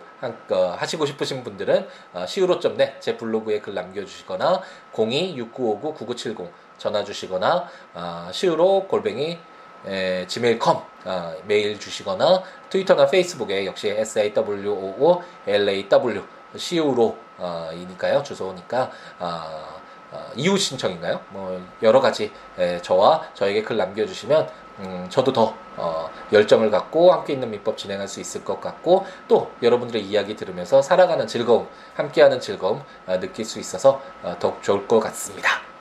어, 0.49 0.75
하시고 0.77 1.05
싶으신 1.05 1.43
분들은 1.43 1.87
어, 2.13 2.23
siwo.net 2.23 2.93
제 2.99 3.17
블로그에 3.17 3.59
글 3.59 3.73
남겨주시거나 3.73 4.61
026959-9970 4.93 6.47
전화 6.83 7.01
주시거나 7.01 7.69
어, 7.93 8.27
siwo 8.29 8.87
골뱅이 8.89 9.39
에, 9.85 10.27
gmail.com 10.27 10.77
어, 11.05 11.33
메일 11.47 11.79
주시거나 11.79 12.43
트위터나 12.69 13.07
페이스북에 13.07 13.65
역시 13.65 13.87
SAWOO 13.87 15.21
LAW 15.47 16.23
siwo 16.55 17.15
어, 17.37 17.69
이니까요 17.73 18.21
주소니까 18.21 18.91
어, 19.17 19.81
어, 20.11 20.31
이후 20.35 20.57
신청인가요? 20.57 21.21
뭐 21.29 21.65
여러 21.81 22.01
가지 22.01 22.33
에, 22.59 22.81
저와 22.81 23.29
저에게 23.33 23.63
글 23.63 23.77
남겨주시면 23.77 24.49
음, 24.79 25.07
저도 25.09 25.31
더 25.31 25.55
어, 25.77 26.09
열정을 26.33 26.69
갖고 26.69 27.13
함께 27.13 27.31
있는 27.31 27.49
민법 27.49 27.77
진행할 27.77 28.09
수 28.09 28.19
있을 28.19 28.43
것 28.43 28.59
같고 28.59 29.05
또 29.29 29.49
여러분들의 29.61 30.03
이야기 30.03 30.35
들으면서 30.35 30.81
살아가는 30.81 31.25
즐거움, 31.27 31.69
함께하는 31.95 32.41
즐거움 32.41 32.83
어, 33.07 33.19
느낄 33.21 33.45
수 33.45 33.59
있어서 33.59 34.01
어, 34.21 34.35
더욱 34.37 34.61
좋을 34.61 34.85
것 34.85 34.99
같습니다. 34.99 35.72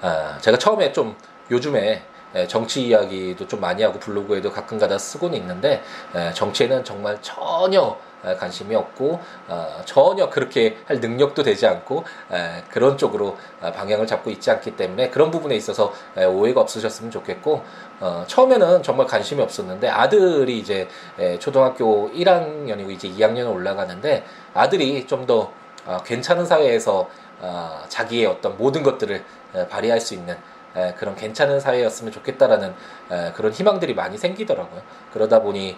아, 0.00 0.38
제가 0.40 0.58
처음에 0.58 0.92
좀 0.92 1.16
요즘에 1.50 2.02
정치 2.46 2.86
이야기도 2.86 3.48
좀 3.48 3.60
많이 3.60 3.82
하고 3.82 3.98
블로그에도 3.98 4.52
가끔가다 4.52 4.98
쓰고는 4.98 5.38
있는데 5.38 5.82
정치에는 6.34 6.84
정말 6.84 7.18
전혀 7.22 7.96
관심이 8.38 8.74
없고 8.74 9.20
어, 9.46 9.80
전혀 9.84 10.28
그렇게 10.28 10.76
할 10.86 11.00
능력도 11.00 11.42
되지 11.42 11.66
않고 11.66 12.04
그런 12.68 12.98
쪽으로 12.98 13.36
어, 13.60 13.72
방향을 13.72 14.06
잡고 14.06 14.30
있지 14.30 14.50
않기 14.50 14.76
때문에 14.76 15.08
그런 15.10 15.30
부분에 15.30 15.54
있어서 15.54 15.92
오해가 16.16 16.60
없으셨으면 16.60 17.10
좋겠고 17.10 17.62
어, 18.00 18.24
처음에는 18.26 18.82
정말 18.82 19.06
관심이 19.06 19.40
없었는데 19.40 19.88
아들이 19.88 20.58
이제 20.58 20.88
초등학교 21.38 22.10
1학년이고 22.10 22.90
이제 22.90 23.08
2학년 23.08 23.52
올라가는데 23.52 24.24
아들이 24.54 25.06
좀 25.06 25.26
더 25.26 25.52
괜찮은 26.04 26.46
사회에서 26.46 27.08
자기의 27.88 28.26
어떤 28.26 28.56
모든 28.56 28.82
것들을 28.82 29.22
발휘할 29.70 30.00
수 30.00 30.14
있는 30.14 30.36
그런 30.96 31.16
괜찮은 31.16 31.60
사회였으면 31.60 32.12
좋겠다라는 32.12 32.74
그런 33.34 33.52
희망들이 33.52 33.94
많이 33.94 34.18
생기더라고요. 34.18 34.82
그러다 35.12 35.40
보니 35.42 35.76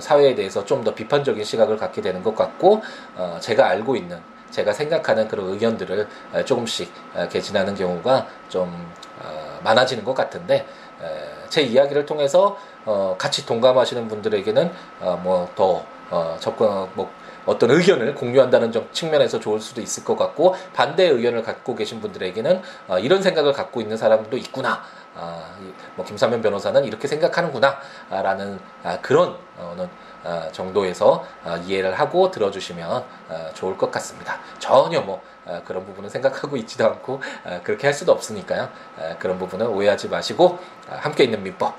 사회에 0.00 0.34
대해서 0.34 0.64
좀 0.64 0.84
더 0.84 0.94
비판적인 0.94 1.42
시각을 1.44 1.76
갖게 1.76 2.02
되는 2.02 2.22
것 2.22 2.34
같고 2.36 2.82
어, 3.16 3.38
제가 3.40 3.66
알고 3.68 3.96
있는 3.96 4.20
제가 4.50 4.72
생각하는 4.72 5.26
그런 5.28 5.48
의견들을 5.48 6.06
조금씩 6.44 6.92
개진하는 7.30 7.74
경우가 7.74 8.26
좀 8.48 8.68
어, 9.22 9.58
많아지는 9.64 10.04
것 10.04 10.14
같은데 10.14 10.66
제 11.48 11.62
이야기를 11.62 12.04
통해서 12.06 12.58
어, 12.84 13.14
같이 13.18 13.46
동감하시는 13.46 14.08
분들에게는 14.08 14.70
뭐더 15.22 15.84
접근 16.38 16.86
뭐 16.94 17.10
어떤 17.46 17.70
의견을 17.70 18.14
공유한다는 18.14 18.72
측면에서 18.92 19.40
좋을 19.40 19.60
수도 19.60 19.80
있을 19.80 20.04
것 20.04 20.16
같고 20.16 20.54
반대의 20.72 21.10
의견을 21.10 21.42
갖고 21.42 21.74
계신 21.74 22.00
분들에게는 22.00 22.62
어, 22.88 22.98
이런 22.98 23.22
생각을 23.22 23.52
갖고 23.52 23.80
있는 23.80 23.96
사람도 23.96 24.36
있구나. 24.36 24.82
아, 25.16 25.54
뭐 25.94 26.04
김삼현 26.04 26.42
변호사는 26.42 26.84
이렇게 26.84 27.06
생각하는구나라는 27.06 28.58
아, 28.82 28.98
그런 29.00 29.36
어느 29.58 29.86
아, 30.24 30.48
정도에서 30.50 31.24
아, 31.44 31.56
이해를 31.58 31.94
하고 31.94 32.30
들어주시면 32.30 33.04
아, 33.28 33.50
좋을 33.54 33.76
것 33.76 33.90
같습니다. 33.92 34.40
전혀 34.58 35.00
뭐 35.00 35.22
아, 35.46 35.60
그런 35.64 35.84
부분은 35.86 36.10
생각하고 36.10 36.56
있지도 36.56 36.86
않고 36.86 37.20
아, 37.44 37.60
그렇게 37.62 37.86
할 37.86 37.94
수도 37.94 38.12
없으니까요. 38.12 38.68
아, 38.98 39.16
그런 39.18 39.38
부분은 39.38 39.66
오해하지 39.68 40.08
마시고 40.08 40.58
아, 40.90 40.96
함께 40.96 41.24
있는 41.24 41.42
민법 41.42 41.74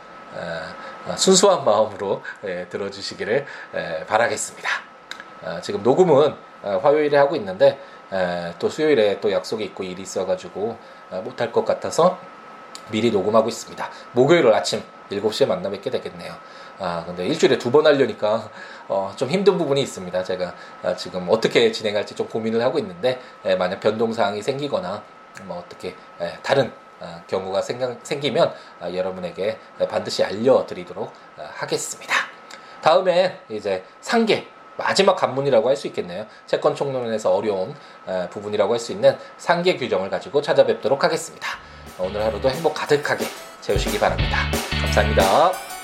아, 1.08 1.16
순수한 1.16 1.64
마음으로 1.64 2.24
예, 2.46 2.68
들어주시기를 2.70 3.46
예, 3.76 4.06
바라겠습니다. 4.06 4.95
아, 5.44 5.62
지금 5.62 5.84
녹음은 5.84 6.34
아, 6.64 6.80
화요일에 6.82 7.18
하고 7.18 7.36
있는데 7.36 7.80
또 8.60 8.70
수요일에 8.70 9.20
또 9.20 9.32
약속이 9.32 9.64
있고 9.66 9.84
일이 9.84 10.02
있어가지고 10.02 10.78
아, 11.12 11.18
못할 11.18 11.52
것 11.52 11.66
같아서 11.66 12.18
미리 12.92 13.12
녹음하고 13.12 13.50
있습니다. 13.50 13.90
목요일 14.14 14.48
아침 14.54 14.84
7시에 15.10 15.48
만나 15.48 15.70
뵙게 15.70 15.90
되겠네요. 15.90 16.34
아, 16.80 17.04
근데 17.06 17.26
일주일에 17.26 17.58
두 17.58 17.72
번 17.72 17.86
하려니까, 17.88 18.50
어, 18.88 19.14
좀 19.16 19.30
힘든 19.30 19.58
부분이 19.58 19.82
있습니다. 19.82 20.24
제가 20.24 20.54
아, 20.84 20.96
지금 20.96 21.28
어떻게 21.30 21.72
진행할지 21.72 22.16
좀 22.16 22.28
고민을 22.28 22.62
하고 22.62 22.80
있는데, 22.80 23.20
에, 23.46 23.56
만약 23.56 23.80
변동사항이 23.80 24.42
생기거나, 24.42 25.02
뭐 25.44 25.58
어떻게, 25.60 25.96
에, 26.20 26.34
다른 26.44 26.72
아, 27.00 27.22
경우가 27.28 27.62
생각, 27.62 27.98
생기면 28.04 28.54
아, 28.80 28.92
여러분에게 28.92 29.58
반드시 29.90 30.24
알려드리도록 30.24 31.12
아, 31.38 31.50
하겠습니다. 31.54 32.14
다음에 32.82 33.40
이제 33.50 33.84
상계, 34.02 34.48
마지막 34.78 35.16
관문이라고 35.16 35.70
할 35.70 35.76
수 35.76 35.88
있겠네요. 35.88 36.26
채권 36.46 36.76
총론에서 36.76 37.34
어려운 37.34 37.74
부분이라고 38.32 38.74
할 38.74 38.80
수 38.80 38.92
있는 38.92 39.18
상계 39.38 39.78
규정을 39.78 40.10
가지고 40.10 40.42
찾아뵙도록 40.42 41.04
하겠습니다. 41.04 41.48
오늘 42.00 42.24
하루도 42.24 42.50
행복 42.50 42.74
가득하게 42.74 43.26
채우시기 43.62 44.00
바랍니다. 44.00 44.38
감사합니다. 44.82 45.75